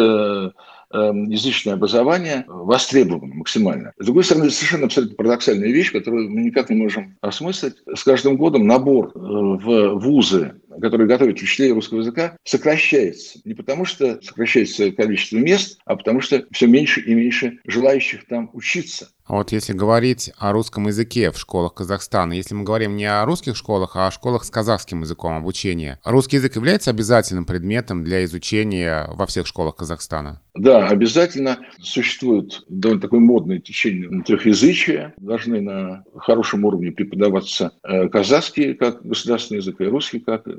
Эм, 0.45 0.53
язычное 0.95 1.75
образование 1.75 2.45
востребовано 2.47 3.35
максимально. 3.35 3.93
С 3.99 4.05
другой 4.05 4.25
стороны, 4.25 4.51
совершенно 4.51 4.87
абсолютно 4.87 5.17
парадоксальная 5.17 5.69
вещь, 5.69 5.93
которую 5.93 6.31
мы 6.31 6.43
никак 6.43 6.71
не 6.71 6.77
можем 6.77 7.17
осмыслить. 7.21 7.77
С 7.95 8.05
каждым 8.05 8.37
годом 8.37 8.67
набор 8.67 9.13
э, 9.15 9.19
в 9.19 9.99
вузы, 9.99 10.55
которые 10.81 11.07
готовят 11.07 11.37
учителей 11.37 11.73
русского 11.73 12.01
языка, 12.01 12.37
сокращается. 12.45 13.41
Не 13.45 13.55
потому, 13.55 13.85
что 13.85 14.21
сокращается 14.23 14.91
количество 14.93 15.37
мест, 15.37 15.79
а 15.85 15.97
потому 15.97 16.21
что 16.21 16.45
все 16.53 16.67
меньше 16.67 17.01
и 17.01 17.15
меньше 17.15 17.59
желающих 17.67 18.27
там 18.27 18.51
учиться. 18.53 19.11
А 19.27 19.37
вот 19.37 19.53
если 19.53 19.73
говорить 19.73 20.31
о 20.37 20.53
русском 20.53 20.87
языке 20.87 21.31
в 21.31 21.39
школах 21.39 21.73
Казахстана, 21.73 22.35
если 22.35 22.55
мы 22.55 22.63
говорим 22.63 22.95
не 22.95 23.07
о 23.07 23.25
русских 23.25 23.57
школах, 23.57 23.97
а 23.97 24.09
о 24.09 24.11
школах 24.11 24.45
с 24.45 24.51
казахским 24.51 25.01
языком 25.01 25.33
обучения, 25.33 25.99
русский 26.05 26.37
язык 26.37 26.57
является 26.57 26.91
обязательным 26.91 27.47
предметом 27.47 28.05
для 28.05 28.23
изучения 28.25 29.09
во 29.15 29.27
всех 29.27 29.47
школах 29.47 29.77
Казахстана? 29.77 30.43
Да, 30.55 30.87
обязательно. 30.87 31.59
Существует 31.81 32.63
довольно 32.69 33.01
такое 33.01 33.21
модное 33.21 33.59
течение 33.59 34.23
трехязычия. 34.23 35.15
Должны 35.17 35.61
на 35.61 36.05
хорошем 36.17 36.65
уровне 36.65 36.93
преподаваться 36.93 37.73
э, 37.83 38.09
казахский 38.09 38.75
как 38.75 39.05
государственный 39.05 39.59
язык, 39.59 39.81
и 39.81 39.85
русский 39.85 40.21
как 40.21 40.47
э, 40.47 40.53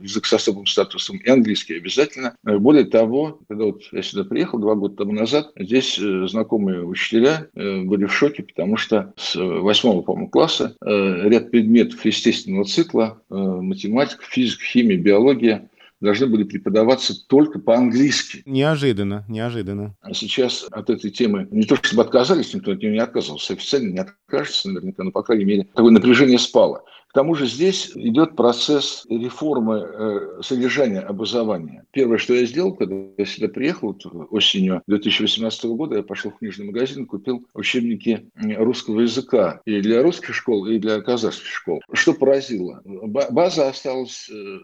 язык 0.00 0.26
с 0.26 0.32
особым 0.34 0.66
статусом, 0.66 1.16
и 1.16 1.28
английский 1.28 1.76
обязательно. 1.76 2.36
Э, 2.46 2.58
более 2.58 2.84
того, 2.84 3.40
когда 3.48 3.64
вот 3.64 3.82
я 3.90 4.02
сюда 4.02 4.24
приехал 4.24 4.58
два 4.58 4.76
года 4.76 4.96
тому 4.96 5.12
назад, 5.12 5.50
здесь 5.58 5.96
знакомые 5.96 6.84
учителя 6.84 7.48
были 7.54 8.06
в 8.10 8.14
шоке, 8.14 8.42
потому 8.42 8.76
что 8.76 9.14
с 9.16 9.34
восьмого, 9.34 10.02
по-моему, 10.02 10.28
класса 10.28 10.76
ряд 10.82 11.50
предметов 11.50 12.04
естественного 12.04 12.64
цикла, 12.64 13.22
математика, 13.30 14.22
физика, 14.28 14.62
химия, 14.64 14.98
биология, 14.98 15.70
должны 16.00 16.26
были 16.26 16.44
преподаваться 16.44 17.14
только 17.26 17.58
по-английски. 17.58 18.42
Неожиданно, 18.46 19.24
неожиданно. 19.28 19.94
А 20.00 20.14
сейчас 20.14 20.66
от 20.70 20.88
этой 20.88 21.10
темы 21.10 21.46
не 21.50 21.64
то 21.64 21.76
чтобы 21.76 22.02
отказались, 22.02 22.54
никто 22.54 22.72
от 22.72 22.78
нее 22.78 22.92
не 22.92 22.98
отказывался, 23.00 23.52
официально 23.52 23.92
не 23.92 23.98
откажется 23.98 24.70
наверняка, 24.70 25.04
но, 25.04 25.10
по 25.10 25.22
крайней 25.22 25.44
мере, 25.44 25.68
такое 25.74 25.90
напряжение 25.90 26.38
спало. 26.38 26.84
К 27.10 27.12
тому 27.12 27.34
же 27.34 27.46
здесь 27.46 27.90
идет 27.96 28.36
процесс 28.36 29.04
реформы 29.10 29.78
э, 29.78 30.42
содержания 30.42 31.00
образования. 31.00 31.84
Первое, 31.90 32.18
что 32.18 32.34
я 32.34 32.46
сделал, 32.46 32.72
когда 32.72 32.94
я 33.16 33.26
сюда 33.26 33.48
приехал 33.48 33.96
вот, 34.04 34.28
осенью 34.30 34.82
2018 34.86 35.64
года, 35.64 35.96
я 35.96 36.02
пошел 36.04 36.30
в 36.30 36.38
книжный 36.38 36.66
магазин, 36.66 37.06
купил 37.06 37.44
учебники 37.52 38.30
русского 38.36 39.00
языка 39.00 39.60
и 39.64 39.80
для 39.80 40.04
русских 40.04 40.36
школ, 40.36 40.66
и 40.66 40.78
для 40.78 41.00
казахских 41.00 41.48
школ. 41.48 41.82
Что 41.92 42.14
поразило? 42.14 42.80
База 42.84 43.68
осталась 43.68 44.30
э, 44.32 44.58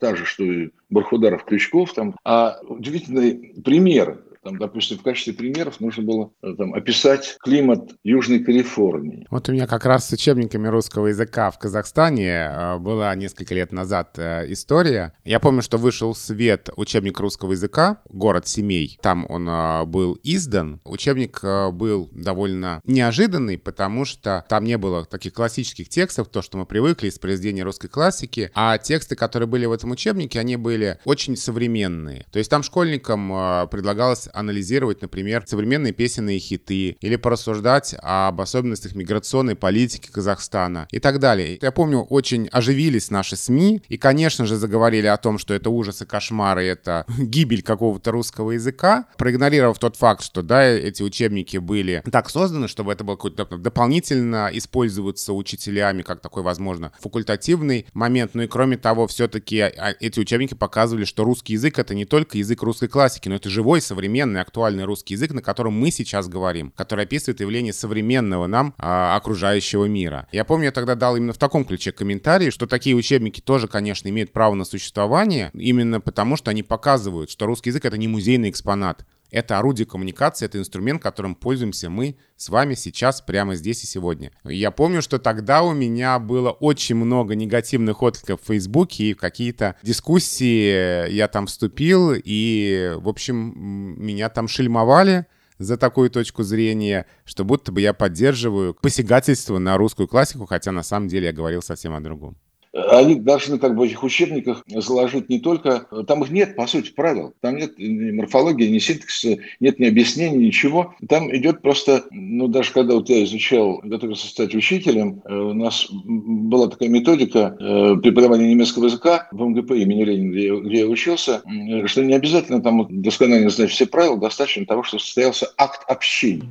та 0.00 0.16
же, 0.16 0.24
что 0.24 0.42
и 0.42 0.70
Бархударов, 0.90 1.44
Крючков, 1.44 1.94
там, 1.94 2.16
а 2.24 2.58
удивительные 2.66 3.54
примеры 3.62 4.18
там, 4.42 4.58
допустим, 4.58 4.98
в 4.98 5.02
качестве 5.02 5.32
примеров 5.32 5.80
нужно 5.80 6.02
было 6.02 6.32
э, 6.42 6.54
там, 6.56 6.74
описать 6.74 7.36
климат 7.40 7.92
Южной 8.02 8.40
Калифорнии. 8.40 9.26
Вот 9.30 9.48
у 9.48 9.52
меня 9.52 9.66
как 9.66 9.84
раз 9.84 10.08
с 10.08 10.12
учебниками 10.12 10.66
русского 10.68 11.08
языка 11.08 11.50
в 11.50 11.58
Казахстане 11.58 12.50
э, 12.50 12.78
была 12.78 13.14
несколько 13.14 13.54
лет 13.54 13.72
назад 13.72 14.18
э, 14.18 14.46
история. 14.52 15.12
Я 15.24 15.38
помню, 15.38 15.62
что 15.62 15.78
вышел 15.78 16.12
в 16.12 16.18
свет 16.18 16.70
учебник 16.76 17.20
русского 17.20 17.52
языка 17.52 18.02
«Город 18.08 18.48
семей». 18.48 18.98
Там 19.00 19.26
он 19.28 19.48
был 19.88 20.18
издан. 20.22 20.80
Учебник 20.84 21.40
был 21.42 22.08
довольно 22.12 22.80
неожиданный, 22.84 23.58
потому 23.58 24.04
что 24.04 24.44
там 24.48 24.64
не 24.64 24.76
было 24.76 25.04
таких 25.04 25.32
классических 25.32 25.88
текстов, 25.88 26.28
то, 26.28 26.42
что 26.42 26.58
мы 26.58 26.66
привыкли 26.66 27.08
из 27.08 27.18
произведения 27.18 27.62
русской 27.62 27.88
классики, 27.88 28.50
а 28.54 28.78
тексты, 28.78 29.16
которые 29.16 29.48
были 29.48 29.66
в 29.66 29.72
этом 29.72 29.90
учебнике, 29.92 30.40
они 30.40 30.56
были 30.56 30.98
очень 31.04 31.36
современные. 31.36 32.26
То 32.32 32.38
есть 32.38 32.50
там 32.50 32.62
школьникам 32.62 33.28
предлагалось 33.70 34.28
анализировать, 34.32 35.02
например, 35.02 35.44
современные 35.46 35.92
песенные 35.92 36.38
хиты 36.38 36.96
или 37.00 37.16
порассуждать 37.16 37.94
об 37.98 38.40
особенностях 38.40 38.94
миграционной 38.94 39.54
политики 39.54 40.10
Казахстана 40.10 40.86
и 40.90 40.98
так 40.98 41.18
далее. 41.18 41.58
Я 41.60 41.72
помню, 41.72 42.00
очень 42.00 42.48
оживились 42.48 43.10
наши 43.10 43.36
СМИ 43.36 43.82
и, 43.88 43.96
конечно 43.96 44.46
же, 44.46 44.56
заговорили 44.56 45.06
о 45.06 45.16
том, 45.16 45.38
что 45.38 45.54
это 45.54 45.70
ужасы, 45.70 46.06
кошмары, 46.06 46.64
это 46.64 47.04
гибель 47.18 47.62
какого-то 47.62 48.10
русского 48.10 48.52
языка, 48.52 49.06
проигнорировав 49.16 49.78
тот 49.78 49.96
факт, 49.96 50.22
что, 50.22 50.42
да, 50.42 50.64
эти 50.64 51.02
учебники 51.02 51.56
были 51.56 52.02
так 52.10 52.30
созданы, 52.30 52.68
чтобы 52.68 52.92
это 52.92 53.04
было 53.04 53.16
какой-то 53.16 53.44
дополнительно 53.56 54.50
использоваться 54.52 55.32
учителями, 55.32 56.02
как 56.02 56.20
такой, 56.20 56.42
возможно, 56.42 56.92
факультативный 57.00 57.86
момент. 57.92 58.32
Ну 58.34 58.42
и 58.42 58.46
кроме 58.46 58.76
того, 58.76 59.06
все-таки 59.06 59.60
а, 59.60 59.94
эти 60.00 60.20
учебники 60.20 60.54
показывали, 60.54 61.04
что 61.04 61.24
русский 61.24 61.54
язык— 61.54 61.78
это 61.80 61.94
не 61.94 62.04
только 62.04 62.38
язык 62.38 62.62
русской 62.62 62.88
классики, 62.88 63.28
но 63.28 63.36
это 63.36 63.50
живой, 63.50 63.80
современный 63.80 64.21
современный, 64.22 64.40
актуальный 64.40 64.84
русский 64.84 65.14
язык, 65.14 65.32
на 65.32 65.42
котором 65.42 65.72
мы 65.74 65.90
сейчас 65.90 66.28
говорим, 66.28 66.72
который 66.76 67.04
описывает 67.04 67.40
явление 67.40 67.72
современного 67.72 68.46
нам 68.46 68.74
а, 68.78 69.16
окружающего 69.16 69.86
мира. 69.86 70.28
Я 70.32 70.44
помню, 70.44 70.66
я 70.66 70.72
тогда 70.72 70.94
дал 70.94 71.16
именно 71.16 71.32
в 71.32 71.38
таком 71.38 71.64
ключе 71.64 71.92
комментарий, 71.92 72.50
что 72.50 72.66
такие 72.66 72.94
учебники 72.94 73.40
тоже, 73.40 73.66
конечно, 73.66 74.08
имеют 74.08 74.32
право 74.32 74.54
на 74.54 74.64
существование, 74.64 75.50
именно 75.54 76.00
потому 76.00 76.36
что 76.36 76.50
они 76.50 76.62
показывают, 76.62 77.30
что 77.30 77.46
русский 77.46 77.70
язык— 77.70 77.84
это 77.86 77.96
не 77.96 78.08
музейный 78.08 78.50
экспонат. 78.50 79.04
Это 79.32 79.58
орудие 79.58 79.86
коммуникации, 79.86 80.44
это 80.44 80.58
инструмент, 80.58 81.02
которым 81.02 81.34
пользуемся 81.34 81.88
мы 81.88 82.16
с 82.36 82.50
вами 82.50 82.74
сейчас, 82.74 83.22
прямо 83.22 83.54
здесь 83.54 83.82
и 83.82 83.86
сегодня. 83.86 84.30
Я 84.44 84.70
помню, 84.70 85.00
что 85.00 85.18
тогда 85.18 85.62
у 85.62 85.72
меня 85.72 86.18
было 86.18 86.50
очень 86.50 86.96
много 86.96 87.34
негативных 87.34 88.02
откликов 88.02 88.42
в 88.42 88.46
Фейсбуке 88.46 89.04
и 89.04 89.14
какие-то 89.14 89.76
дискуссии 89.82 91.10
я 91.10 91.28
там 91.28 91.46
вступил, 91.46 92.12
и, 92.12 92.92
в 92.98 93.08
общем, 93.08 93.54
меня 93.96 94.28
там 94.28 94.48
шельмовали, 94.48 95.26
за 95.58 95.76
такую 95.76 96.10
точку 96.10 96.42
зрения, 96.42 97.06
что 97.24 97.44
будто 97.44 97.72
бы 97.72 97.80
я 97.80 97.94
поддерживаю 97.94 98.74
посягательство 98.74 99.58
на 99.58 99.76
русскую 99.76 100.08
классику, 100.08 100.44
хотя 100.44 100.72
на 100.72 100.82
самом 100.82 101.08
деле 101.08 101.26
я 101.26 101.32
говорил 101.32 101.62
совсем 101.62 101.94
о 101.94 102.00
другом 102.00 102.36
они 102.72 103.16
должны 103.16 103.58
как 103.58 103.74
бы 103.74 103.80
в 103.80 103.82
этих 103.82 104.02
учебниках 104.02 104.64
заложить 104.66 105.28
не 105.28 105.40
только... 105.40 105.86
Там 106.06 106.22
их 106.22 106.30
нет, 106.30 106.56
по 106.56 106.66
сути, 106.66 106.90
правил. 106.92 107.34
Там 107.40 107.56
нет 107.56 107.78
ни 107.78 108.12
морфологии, 108.12 108.68
ни 108.68 108.78
синтаксиса, 108.78 109.38
нет 109.60 109.78
ни 109.78 109.86
объяснений, 109.86 110.46
ничего. 110.46 110.94
Там 111.08 111.34
идет 111.36 111.60
просто... 111.60 112.04
Ну, 112.10 112.48
даже 112.48 112.72
когда 112.72 112.94
вот 112.94 113.08
я 113.10 113.22
изучал, 113.24 113.80
готовился 113.82 114.26
стать 114.26 114.54
учителем, 114.54 115.22
э, 115.24 115.34
у 115.34 115.52
нас 115.52 115.86
была 115.90 116.68
такая 116.68 116.88
методика 116.88 117.56
э, 117.58 117.96
преподавания 118.02 118.48
немецкого 118.48 118.86
языка 118.86 119.28
в 119.32 119.44
МГП 119.44 119.72
имени 119.72 120.04
Ленина, 120.04 120.60
где 120.62 120.80
я, 120.80 120.86
учился, 120.86 121.42
что 121.86 122.02
не 122.02 122.14
обязательно 122.14 122.62
там 122.62 122.86
досконально 123.02 123.50
знать 123.50 123.70
все 123.70 123.86
правила, 123.86 124.16
достаточно 124.18 124.64
того, 124.64 124.82
что 124.82 124.98
состоялся 124.98 125.48
акт 125.58 125.88
общения. 125.90 126.44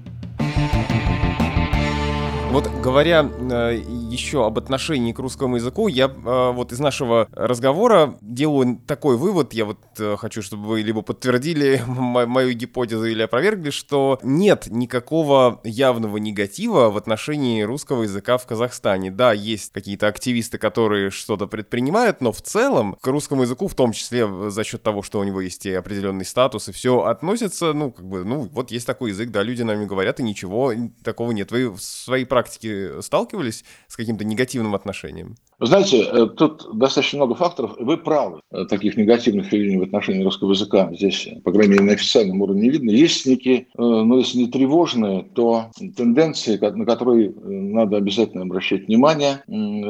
Вот 2.52 2.70
говоря 2.84 3.30
э, 3.50 3.78
еще 4.12 4.46
об 4.46 4.58
отношении 4.58 5.14
к 5.14 5.20
русскому 5.20 5.56
языку, 5.56 5.88
я 5.88 6.06
э, 6.06 6.52
вот 6.52 6.72
из 6.72 6.80
нашего 6.80 7.28
разговора 7.32 8.18
делаю 8.22 8.82
такой 8.86 9.18
вывод, 9.18 9.54
я 9.54 9.66
вот 9.66 9.80
э, 10.00 10.18
хочу, 10.18 10.42
чтобы 10.42 10.68
вы 10.68 10.82
либо 10.82 11.02
подтвердили 11.02 11.82
мою 11.88 12.54
гипотезу 12.54 13.06
или 13.06 13.22
опровергли, 13.22 13.70
что 13.70 14.20
нет 14.24 14.68
никакого 14.68 15.62
явного 15.64 16.18
негатива 16.18 16.90
в 16.90 16.98
отношении 16.98 17.62
русского 17.62 18.04
языка 18.04 18.38
в 18.38 18.46
Казахстане. 18.46 19.12
Да, 19.12 19.32
есть 19.32 19.72
какие-то 19.72 20.08
активисты, 20.08 20.58
которые 20.58 21.10
что-то 21.10 21.48
предпринимают, 21.48 22.22
но 22.22 22.32
в 22.32 22.42
целом 22.42 22.98
к 23.02 23.08
русскому 23.08 23.44
языку, 23.44 23.68
в 23.68 23.76
том 23.76 23.94
числе 23.94 24.28
за 24.50 24.64
счет 24.64 24.84
того, 24.84 25.02
что 25.02 25.20
у 25.20 25.24
него 25.24 25.42
есть 25.42 25.66
и 25.66 25.74
определенный 25.74 26.26
статус, 26.26 26.68
и 26.68 26.72
все 26.72 27.04
относится, 27.04 27.74
ну, 27.74 27.92
как 27.92 28.06
бы, 28.06 28.24
ну, 28.24 28.42
вот 28.52 28.72
есть 28.72 28.86
такой 28.86 29.12
язык, 29.12 29.32
да, 29.32 29.44
люди 29.44 29.62
нами 29.62 29.86
говорят, 29.86 30.20
и 30.20 30.24
ничего 30.24 30.74
такого 31.04 31.32
нет. 31.32 31.52
Вы 31.52 31.70
в 31.70 31.82
своей 31.82 32.26
практике 32.26 33.02
сталкивались 33.02 33.64
с 33.88 33.96
каким-то 34.02 34.26
негативным 34.26 34.76
отношением? 34.76 35.38
Вы 35.62 35.68
знаете, 35.68 36.10
э, 36.12 36.28
тут 36.36 36.68
достаточно 36.74 37.18
много 37.18 37.36
факторов. 37.36 37.76
Вы 37.78 37.96
правы. 37.96 38.42
Э, 38.52 38.66
таких 38.66 38.98
негативных 38.98 39.54
явлений 39.54 39.78
в 39.78 39.84
отношении 39.84 40.24
русского 40.24 40.54
языка 40.54 40.90
здесь, 40.92 41.30
по 41.44 41.52
крайней 41.52 41.74
мере, 41.74 41.84
на 41.84 41.92
официальном 41.92 42.42
уровне 42.42 42.64
не 42.64 42.70
видно. 42.70 42.90
Есть 42.90 43.28
некие, 43.28 43.60
э, 43.60 43.64
ну, 43.78 44.18
если 44.18 44.40
не 44.40 44.48
тревожные, 44.48 45.22
то 45.36 45.68
тенденции, 45.96 46.58
на 46.58 46.84
которые 46.84 47.32
надо 47.44 47.98
обязательно 47.98 48.42
обращать 48.42 48.88
внимание. 48.88 49.44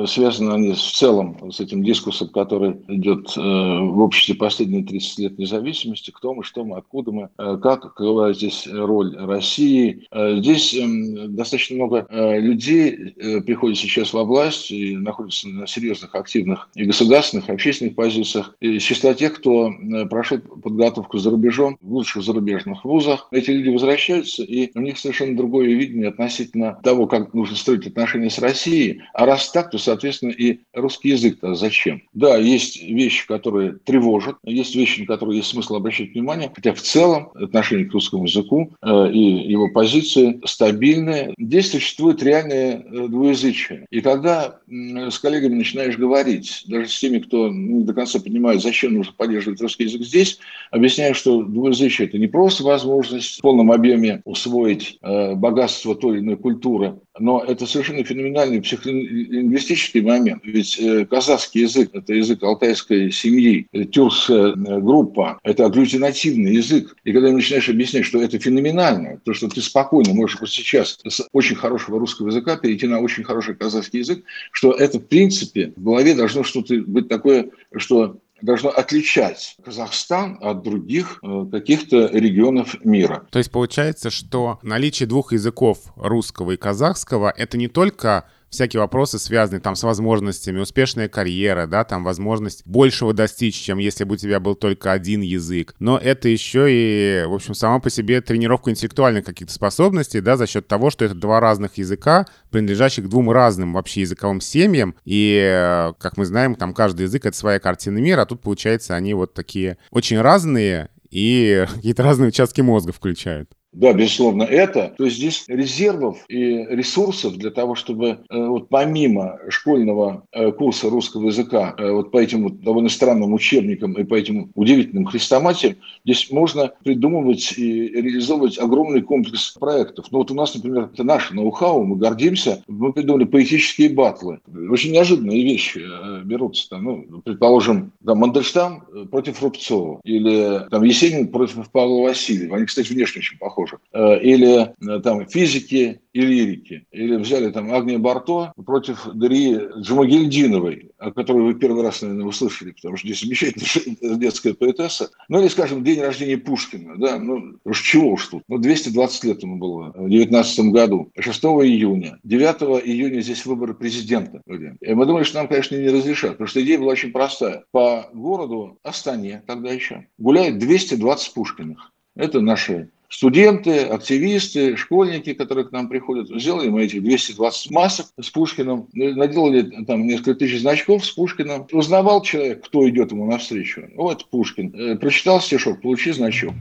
Связаны 0.07 0.51
они 0.51 0.73
в 0.73 0.77
целом 0.77 1.51
с 1.53 1.61
этим 1.61 1.85
дискурсом, 1.85 2.27
который 2.29 2.75
идет 2.89 3.33
в 3.37 4.01
обществе 4.01 4.35
последние 4.35 4.83
30 4.83 5.19
лет 5.19 5.39
независимости, 5.39 6.11
кто 6.11 6.33
мы, 6.33 6.43
что 6.43 6.65
мы, 6.65 6.77
откуда 6.77 7.11
мы, 7.11 7.29
как, 7.37 7.81
какова 7.81 8.33
здесь 8.33 8.67
роль 8.69 9.15
России. 9.15 10.07
Здесь 10.13 10.73
эм, 10.73 11.33
достаточно 11.35 11.77
много 11.77 12.07
людей 12.09 13.13
приходит 13.45 13.77
сейчас 13.77 14.11
во 14.11 14.25
власть 14.25 14.71
и 14.71 14.97
находятся 14.97 15.47
на 15.61 15.67
серьезных, 15.67 16.13
активных 16.15 16.69
и 16.75 16.85
государственных, 16.85 17.49
и 17.49 17.53
общественных 17.53 17.95
позициях. 17.95 18.55
Из 18.59 18.81
числа 18.81 19.13
тех, 19.13 19.35
кто 19.35 19.69
э, 19.69 20.05
прошел 20.07 20.39
подготовку 20.39 21.17
за 21.17 21.29
рубежом 21.29 21.77
в 21.81 21.93
лучших 21.93 22.23
зарубежных 22.23 22.83
вузах. 22.83 23.27
Эти 23.31 23.51
люди 23.51 23.69
возвращаются, 23.69 24.43
и 24.43 24.71
у 24.75 24.81
них 24.81 24.97
совершенно 24.97 25.37
другое 25.37 25.67
видение 25.67 26.09
относительно 26.09 26.79
того, 26.83 27.07
как 27.07 27.33
нужно 27.33 27.55
строить 27.55 27.87
отношения 27.87 28.29
с 28.29 28.39
Россией. 28.39 29.01
А 29.13 29.25
раз 29.25 29.51
так, 29.51 29.71
то, 29.71 29.77
соответственно, 29.77 30.31
и 30.31 30.59
русский 30.73 31.09
язык-то 31.09 31.53
зачем? 31.55 32.01
Да, 32.13 32.37
есть 32.37 32.81
вещи, 32.81 33.27
которые 33.27 33.73
тревожат, 33.73 34.37
есть 34.43 34.75
вещи, 34.75 35.01
на 35.01 35.05
которые 35.05 35.37
есть 35.37 35.49
смысл 35.49 35.75
обращать 35.75 36.13
внимание, 36.13 36.51
хотя 36.53 36.73
в 36.73 36.81
целом 36.81 37.29
отношение 37.35 37.85
к 37.85 37.93
русскому 37.93 38.25
языку 38.25 38.73
э, 38.81 39.11
и 39.11 39.51
его 39.51 39.69
позиции 39.69 40.41
стабильные. 40.45 41.33
Здесь 41.37 41.71
существует 41.71 42.23
реальное 42.23 42.79
э, 42.79 43.07
двуязычие. 43.07 43.85
И 43.91 44.01
когда 44.01 44.59
с 44.67 45.19
коллегами 45.19 45.50
начинаешь 45.55 45.97
говорить, 45.97 46.63
даже 46.67 46.89
с 46.89 46.99
теми, 46.99 47.19
кто 47.19 47.49
не 47.49 47.83
до 47.83 47.93
конца 47.93 48.19
понимает, 48.19 48.61
зачем 48.61 48.93
нужно 48.93 49.13
поддерживать 49.15 49.61
русский 49.61 49.83
язык 49.83 50.01
здесь, 50.03 50.39
объясняю, 50.71 51.15
что 51.15 51.43
двуязычие– 51.43 52.07
это 52.09 52.17
не 52.17 52.27
просто 52.27 52.63
возможность 52.63 53.39
в 53.39 53.41
полном 53.41 53.71
объеме 53.71 54.21
усвоить 54.25 54.97
э, 55.01 55.35
богатство 55.35 55.95
той 55.95 56.17
или 56.17 56.23
иной 56.23 56.37
культуры, 56.37 56.95
но 57.19 57.43
это 57.45 57.65
совершенно 57.65 58.03
феноменальный 58.03 58.61
психолингвистический 58.61 60.01
момент. 60.01 60.41
Ведь 60.43 60.79
э, 60.79 61.05
казахский 61.05 61.61
язык– 61.61 61.89
это 61.93 62.13
язык 62.13 62.41
алтайской 62.43 63.11
семьи, 63.11 63.67
тюркская 63.91 64.53
э, 64.53 64.79
группа, 64.79 65.39
это 65.43 65.65
агглютинативный 65.65 66.55
язык. 66.55 66.95
И 67.03 67.11
когда 67.13 67.31
начинаешь 67.31 67.69
объяснять, 67.69 68.05
что 68.05 68.21
это 68.21 68.39
феноменально, 68.39 69.19
то, 69.23 69.33
что 69.33 69.47
ты 69.49 69.61
спокойно 69.61 70.13
можешь 70.13 70.39
вот 70.39 70.49
сейчас 70.49 70.99
с 71.07 71.27
очень 71.31 71.55
хорошего 71.55 71.99
русского 71.99 72.27
языка 72.27 72.57
перейти 72.57 72.87
на 72.87 72.99
очень 72.99 73.23
хороший 73.23 73.55
казахский 73.55 73.99
язык, 73.99 74.23
что 74.51 74.71
это, 74.71 74.99
в 74.99 75.07
принципе, 75.31 75.73
в 75.75 75.83
голове 75.83 76.15
должно 76.15 76.43
что-то 76.43 76.75
быть 76.85 77.07
такое, 77.07 77.49
что 77.77 78.17
должно 78.41 78.69
отличать 78.69 79.55
Казахстан 79.63 80.37
от 80.41 80.63
других 80.63 81.19
э, 81.23 81.45
каких-то 81.51 82.07
регионов 82.07 82.75
мира. 82.83 83.27
То 83.31 83.37
есть 83.39 83.51
получается, 83.51 84.09
что 84.09 84.59
наличие 84.63 85.07
двух 85.07 85.33
языков 85.33 85.93
русского 85.95 86.51
и 86.51 86.57
казахского 86.57 87.31
это 87.35 87.57
не 87.57 87.67
только 87.67 88.25
всякие 88.51 88.81
вопросы, 88.81 89.17
связанные 89.17 89.61
там 89.61 89.75
с 89.75 89.83
возможностями, 89.83 90.59
успешная 90.59 91.07
карьера, 91.07 91.65
да, 91.65 91.83
там 91.83 92.03
возможность 92.03 92.67
большего 92.67 93.13
достичь, 93.13 93.55
чем 93.55 93.77
если 93.77 94.03
бы 94.03 94.13
у 94.13 94.17
тебя 94.17 94.39
был 94.39 94.55
только 94.55 94.91
один 94.91 95.21
язык. 95.21 95.73
Но 95.79 95.97
это 95.97 96.27
еще 96.27 96.67
и, 96.69 97.25
в 97.25 97.33
общем, 97.33 97.55
сама 97.55 97.79
по 97.79 97.89
себе 97.89 98.21
тренировка 98.21 98.69
интеллектуальных 98.69 99.25
каких-то 99.25 99.53
способностей, 99.53 100.19
да, 100.19 100.37
за 100.37 100.47
счет 100.47 100.67
того, 100.67 100.89
что 100.89 101.05
это 101.05 101.15
два 101.15 101.39
разных 101.39 101.77
языка, 101.77 102.27
принадлежащих 102.51 103.09
двум 103.09 103.31
разным 103.31 103.73
вообще 103.73 104.01
языковым 104.01 104.41
семьям. 104.41 104.95
И, 105.05 105.91
как 105.99 106.17
мы 106.17 106.25
знаем, 106.25 106.55
там 106.55 106.73
каждый 106.73 107.03
язык— 107.03 107.25
это 107.25 107.37
своя 107.37 107.59
картина 107.59 107.99
мира, 107.99 108.21
а 108.21 108.25
тут, 108.25 108.41
получается, 108.41 108.95
они 108.95 109.13
вот 109.13 109.33
такие 109.33 109.77
очень 109.91 110.19
разные 110.19 110.89
и 111.09 111.65
какие-то 111.73 112.03
разные 112.03 112.29
участки 112.29 112.59
мозга 112.61 112.91
включают. 112.91 113.49
Да, 113.73 113.93
безусловно, 113.93 114.43
это. 114.43 114.93
То 114.97 115.05
есть 115.05 115.15
здесь 115.15 115.45
резервов 115.47 116.25
и 116.27 116.65
ресурсов 116.65 117.37
для 117.37 117.51
того, 117.51 117.75
чтобы 117.75 118.19
э, 118.29 118.45
вот 118.45 118.67
помимо 118.67 119.39
школьного 119.47 120.25
э, 120.33 120.51
курса 120.51 120.89
русского 120.89 121.27
языка, 121.27 121.73
э, 121.77 121.89
вот 121.89 122.11
по 122.11 122.17
этим 122.17 122.43
вот 122.43 122.59
довольно 122.59 122.89
странным 122.89 123.33
учебникам 123.33 123.93
и 123.93 124.03
по 124.03 124.15
этим 124.15 124.51
удивительным 124.55 125.05
хрестоматиям, 125.05 125.77
здесь 126.03 126.29
можно 126.31 126.73
придумывать 126.83 127.53
и 127.57 127.87
реализовывать 127.87 128.59
огромный 128.59 129.03
комплекс 129.03 129.51
проектов. 129.51 130.07
Ну 130.11 130.17
вот 130.17 130.31
у 130.31 130.35
нас, 130.35 130.53
например, 130.53 130.89
это 130.93 131.05
наше 131.05 131.33
ноу-хау, 131.33 131.85
мы 131.85 131.95
гордимся, 131.95 132.61
мы 132.67 132.91
придумали 132.91 133.23
поэтические 133.23 133.89
батлы. 133.89 134.41
Очень 134.69 134.91
неожиданные 134.91 135.45
вещи 135.45 135.81
берутся. 136.25 136.69
Там, 136.71 136.83
ну, 136.83 137.21
предположим, 137.23 137.93
там, 138.05 138.17
Мандельштам 138.17 138.83
против 139.09 139.41
Рубцова 139.41 140.01
или 140.03 140.67
там, 140.69 140.83
Есенин 140.83 141.29
против 141.29 141.69
Павла 141.71 142.01
Васильева. 142.01 142.57
Они, 142.57 142.65
кстати, 142.65 142.91
внешне 142.91 143.19
очень 143.19 143.37
похожи 143.37 143.60
похожих. 143.61 143.79
Э, 143.93 144.19
или 144.19 144.73
э, 144.79 144.99
там 145.01 145.25
физики 145.27 146.01
и 146.13 146.21
лирики. 146.21 146.85
Или 146.91 147.15
взяли 147.15 147.51
там 147.51 147.73
Агния 147.73 147.97
Барто 147.97 148.53
против 148.65 149.07
Дарьи 149.13 149.59
Джамагильдиновой, 149.77 150.91
о 150.97 151.11
которой 151.11 151.43
вы 151.43 151.53
первый 151.53 151.83
раз, 151.83 152.01
наверное, 152.01 152.25
услышали, 152.25 152.71
потому 152.71 152.97
что 152.97 153.07
здесь 153.07 153.21
замечательная 153.21 154.15
детская 154.17 154.53
поэтесса. 154.53 155.09
Ну, 155.29 155.39
или, 155.39 155.47
скажем, 155.47 155.83
день 155.83 156.01
рождения 156.01 156.37
Пушкина, 156.37 156.97
да, 156.97 157.17
ну, 157.17 157.57
уж 157.63 157.81
чего 157.81 158.11
уж 158.11 158.27
тут. 158.27 158.43
Ну, 158.47 158.57
220 158.57 159.23
лет 159.23 159.43
ему 159.43 159.57
было 159.57 159.93
в 159.95 160.09
19 160.09 160.71
году, 160.71 161.11
6 161.17 161.43
июня. 161.43 162.19
9 162.23 162.85
июня 162.85 163.21
здесь 163.21 163.45
выборы 163.45 163.73
президента. 163.73 164.41
И 164.81 164.93
мы 164.93 165.05
думали, 165.05 165.23
что 165.23 165.37
нам, 165.37 165.47
конечно, 165.47 165.75
не 165.75 165.89
разрешат, 165.89 166.31
потому 166.31 166.47
что 166.47 166.61
идея 166.61 166.79
была 166.79 166.91
очень 166.91 167.11
простая. 167.11 167.63
По 167.71 168.09
городу 168.13 168.77
Астане 168.83 169.43
тогда 169.47 169.71
еще 169.71 170.07
гуляет 170.17 170.57
220 170.57 171.33
Пушкиных. 171.33 171.91
Это 172.15 172.41
наши 172.41 172.89
студенты, 173.11 173.81
активисты, 173.81 174.75
школьники, 174.77 175.33
которые 175.33 175.67
к 175.67 175.71
нам 175.71 175.89
приходят. 175.89 176.29
Сделали 176.29 176.69
мы 176.69 176.85
этих 176.85 177.03
220 177.03 177.71
масок 177.71 178.07
с 178.19 178.29
Пушкиным, 178.29 178.87
наделали 178.93 179.83
там 179.85 180.07
несколько 180.07 180.35
тысяч 180.35 180.61
значков 180.61 181.05
с 181.05 181.11
Пушкиным. 181.11 181.67
Узнавал 181.71 182.23
человек, 182.23 182.65
кто 182.65 182.89
идет 182.89 183.11
ему 183.11 183.29
навстречу. 183.29 183.83
Вот 183.95 184.25
Пушкин. 184.29 184.73
Э, 184.73 184.95
прочитал 184.95 185.41
стишок, 185.41 185.81
получи 185.81 186.11
значок. 186.11 186.53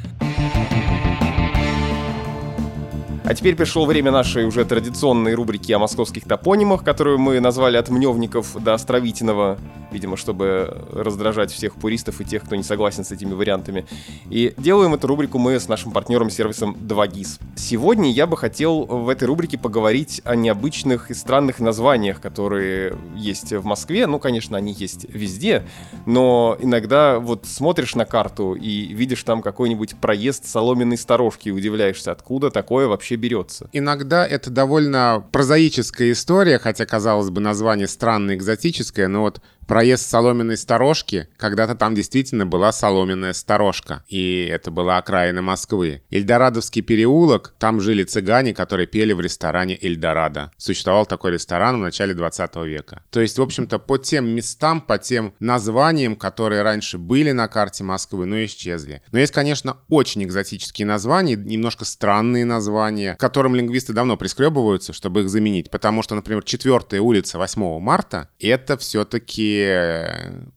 А 3.30 3.34
теперь 3.34 3.54
пришло 3.54 3.86
время 3.86 4.10
нашей 4.10 4.44
уже 4.44 4.64
традиционной 4.64 5.34
рубрики 5.34 5.70
о 5.70 5.78
московских 5.78 6.24
топонимах, 6.24 6.82
которую 6.82 7.20
мы 7.20 7.38
назвали 7.38 7.76
от 7.76 7.88
Мневников 7.88 8.60
до 8.60 8.74
Островитиного, 8.74 9.56
видимо, 9.92 10.16
чтобы 10.16 10.84
раздражать 10.92 11.52
всех 11.52 11.76
пуристов 11.76 12.20
и 12.20 12.24
тех, 12.24 12.42
кто 12.42 12.56
не 12.56 12.64
согласен 12.64 13.04
с 13.04 13.12
этими 13.12 13.32
вариантами. 13.32 13.86
И 14.30 14.52
делаем 14.56 14.94
эту 14.94 15.06
рубрику 15.06 15.38
мы 15.38 15.60
с 15.60 15.68
нашим 15.68 15.92
партнером-сервисом 15.92 16.76
2GIS. 16.80 17.40
Сегодня 17.54 18.10
я 18.10 18.26
бы 18.26 18.36
хотел 18.36 18.84
в 18.84 19.08
этой 19.08 19.28
рубрике 19.28 19.58
поговорить 19.58 20.20
о 20.24 20.34
необычных 20.34 21.12
и 21.12 21.14
странных 21.14 21.60
названиях, 21.60 22.20
которые 22.20 22.96
есть 23.14 23.52
в 23.52 23.64
Москве. 23.64 24.08
Ну, 24.08 24.18
конечно, 24.18 24.58
они 24.58 24.72
есть 24.72 25.06
везде, 25.08 25.62
но 26.04 26.56
иногда 26.58 27.20
вот 27.20 27.46
смотришь 27.46 27.94
на 27.94 28.06
карту 28.06 28.54
и 28.54 28.92
видишь 28.92 29.22
там 29.22 29.40
какой-нибудь 29.40 29.94
проезд 30.00 30.46
соломенной 30.46 30.98
сторожки 30.98 31.50
и 31.50 31.52
удивляешься, 31.52 32.10
откуда 32.10 32.50
такое 32.50 32.88
вообще 32.88 33.19
берется. 33.20 33.68
Иногда 33.72 34.26
это 34.26 34.50
довольно 34.50 35.24
прозаическая 35.30 36.10
история, 36.12 36.58
хотя, 36.58 36.86
казалось 36.86 37.30
бы, 37.30 37.40
название 37.40 37.86
странное, 37.86 38.34
экзотическое, 38.34 39.06
но 39.06 39.20
вот 39.20 39.40
проезд 39.70 40.10
соломенной 40.10 40.56
сторожки, 40.56 41.28
когда-то 41.36 41.76
там 41.76 41.94
действительно 41.94 42.44
была 42.44 42.72
соломенная 42.72 43.32
сторожка, 43.32 44.02
и 44.08 44.48
это 44.50 44.72
была 44.72 44.98
окраина 44.98 45.42
Москвы. 45.42 46.02
Эльдорадовский 46.10 46.82
переулок, 46.82 47.54
там 47.56 47.80
жили 47.80 48.02
цыгане, 48.02 48.52
которые 48.52 48.88
пели 48.88 49.12
в 49.12 49.20
ресторане 49.20 49.78
Эльдорадо. 49.80 50.50
Существовал 50.56 51.06
такой 51.06 51.30
ресторан 51.34 51.76
в 51.76 51.82
начале 51.82 52.14
20 52.14 52.56
века. 52.66 53.04
То 53.10 53.20
есть, 53.20 53.38
в 53.38 53.42
общем-то, 53.42 53.78
по 53.78 53.96
тем 53.96 54.30
местам, 54.30 54.80
по 54.80 54.98
тем 54.98 55.34
названиям, 55.38 56.16
которые 56.16 56.62
раньше 56.62 56.98
были 56.98 57.30
на 57.30 57.46
карте 57.46 57.84
Москвы, 57.84 58.26
но 58.26 58.44
исчезли. 58.44 59.02
Но 59.12 59.20
есть, 59.20 59.32
конечно, 59.32 59.76
очень 59.88 60.24
экзотические 60.24 60.86
названия, 60.86 61.36
немножко 61.36 61.84
странные 61.84 62.44
названия, 62.44 63.14
которым 63.20 63.54
лингвисты 63.54 63.92
давно 63.92 64.16
прискребываются, 64.16 64.92
чтобы 64.92 65.20
их 65.20 65.28
заменить. 65.28 65.70
Потому 65.70 66.02
что, 66.02 66.16
например, 66.16 66.42
4 66.42 67.00
улица 67.00 67.38
8 67.38 67.78
марта— 67.78 68.30
это 68.40 68.76
все-таки 68.76 69.59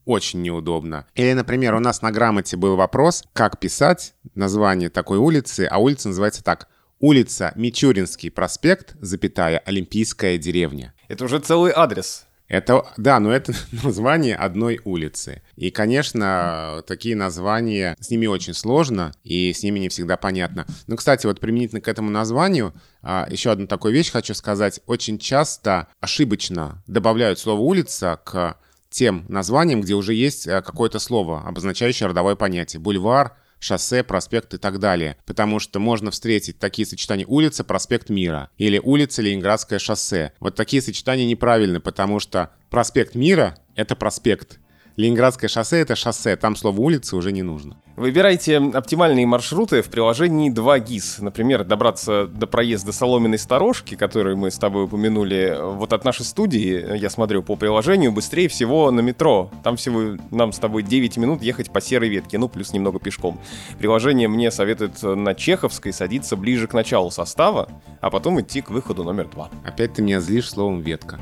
очень 0.04 0.42
неудобно. 0.42 1.06
Или, 1.14 1.32
например, 1.32 1.74
у 1.74 1.80
нас 1.80 2.02
на 2.02 2.10
грамоте 2.10 2.56
был 2.56 2.76
вопрос, 2.76 3.24
как 3.32 3.58
писать 3.58 4.14
название 4.34 4.90
такой 4.90 5.18
улицы, 5.18 5.66
а 5.70 5.78
улица 5.78 6.08
называется 6.08 6.42
так. 6.42 6.68
Улица 7.00 7.52
Мичуринский 7.56 8.30
проспект, 8.30 8.94
запятая, 9.00 9.58
Олимпийская 9.58 10.38
деревня. 10.38 10.94
Это 11.08 11.24
уже 11.24 11.38
целый 11.38 11.72
адрес. 11.74 12.26
Это, 12.46 12.84
да, 12.98 13.20
но 13.20 13.32
это 13.32 13.52
название 13.82 14.36
одной 14.36 14.80
улицы. 14.84 15.42
И, 15.56 15.70
конечно, 15.70 16.82
такие 16.86 17.16
названия, 17.16 17.96
с 18.00 18.10
ними 18.10 18.26
очень 18.26 18.54
сложно, 18.54 19.12
и 19.22 19.52
с 19.52 19.62
ними 19.62 19.78
не 19.78 19.88
всегда 19.88 20.16
понятно. 20.16 20.66
Ну, 20.86 20.96
кстати, 20.96 21.26
вот 21.26 21.40
применительно 21.40 21.80
к 21.80 21.88
этому 21.88 22.10
названию, 22.10 22.74
а, 23.02 23.26
еще 23.30 23.50
одну 23.50 23.66
такую 23.66 23.94
вещь 23.94 24.10
хочу 24.10 24.34
сказать. 24.34 24.80
Очень 24.86 25.18
часто 25.18 25.88
ошибочно 26.00 26.82
добавляют 26.86 27.38
слово 27.38 27.60
«улица» 27.60 28.20
к 28.24 28.58
тем 28.94 29.24
названием, 29.28 29.80
где 29.80 29.94
уже 29.94 30.14
есть 30.14 30.46
э, 30.46 30.62
какое-то 30.62 30.98
слово, 30.98 31.42
обозначающее 31.42 32.08
родовое 32.08 32.36
понятие. 32.36 32.80
Бульвар, 32.80 33.36
шоссе, 33.58 34.04
проспект 34.04 34.54
и 34.54 34.58
так 34.58 34.78
далее. 34.78 35.16
Потому 35.26 35.58
что 35.58 35.80
можно 35.80 36.10
встретить 36.10 36.58
такие 36.58 36.86
сочетания 36.86 37.26
улица, 37.26 37.64
проспект 37.64 38.08
Мира 38.08 38.50
или 38.56 38.78
улица 38.78 39.22
Ленинградское 39.22 39.78
шоссе. 39.78 40.32
Вот 40.38 40.54
такие 40.54 40.80
сочетания 40.80 41.26
неправильны, 41.26 41.80
потому 41.80 42.20
что 42.20 42.50
проспект 42.70 43.14
Мира— 43.14 43.58
это 43.74 43.96
проспект, 43.96 44.60
Ленинградское 44.96 45.48
шоссе— 45.48 45.78
это 45.80 45.96
шоссе, 45.96 46.36
там 46.36 46.54
слово 46.54 46.80
«улица» 46.80 47.16
уже 47.16 47.32
не 47.32 47.42
нужно. 47.42 47.76
Выбирайте 47.96 48.58
оптимальные 48.58 49.26
маршруты 49.26 49.82
в 49.82 49.86
приложении 49.86 50.52
2GIS. 50.52 51.22
Например, 51.22 51.64
добраться 51.64 52.26
до 52.28 52.46
проезда 52.46 52.92
Соломенной 52.92 53.38
сторожки, 53.38 53.96
которую 53.96 54.36
мы 54.36 54.52
с 54.52 54.58
тобой 54.58 54.84
упомянули, 54.84 55.58
вот 55.60 55.92
от 55.92 56.04
нашей 56.04 56.24
студии, 56.24 56.96
я 56.96 57.10
смотрю 57.10 57.42
по 57.42 57.56
приложению, 57.56 58.12
быстрее 58.12 58.48
всего 58.48 58.92
на 58.92 59.00
метро. 59.00 59.50
Там 59.64 59.76
всего 59.76 60.16
нам 60.30 60.52
с 60.52 60.58
тобой 60.60 60.84
9 60.84 61.16
минут 61.16 61.42
ехать 61.42 61.70
по 61.70 61.80
серой 61.80 62.08
ветке, 62.08 62.38
ну, 62.38 62.48
плюс 62.48 62.72
немного 62.72 63.00
пешком. 63.00 63.40
Приложение 63.78 64.28
мне 64.28 64.52
советует 64.52 65.02
на 65.02 65.34
Чеховской 65.34 65.92
садиться 65.92 66.36
ближе 66.36 66.68
к 66.68 66.72
началу 66.72 67.10
состава, 67.10 67.68
а 68.00 68.10
потом 68.10 68.40
идти 68.40 68.60
к 68.60 68.70
выходу 68.70 69.02
номер 69.02 69.28
2. 69.28 69.50
Опять 69.64 69.94
ты 69.94 70.02
меня 70.02 70.20
злишь 70.20 70.50
словом 70.50 70.82
«ветка». 70.82 71.18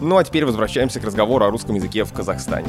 Ну 0.00 0.16
а 0.16 0.24
теперь 0.24 0.46
возвращаемся 0.46 0.98
к 1.00 1.04
разговору 1.04 1.44
о 1.44 1.50
русском 1.50 1.74
языке 1.74 2.04
в 2.04 2.12
Казахстане. 2.12 2.68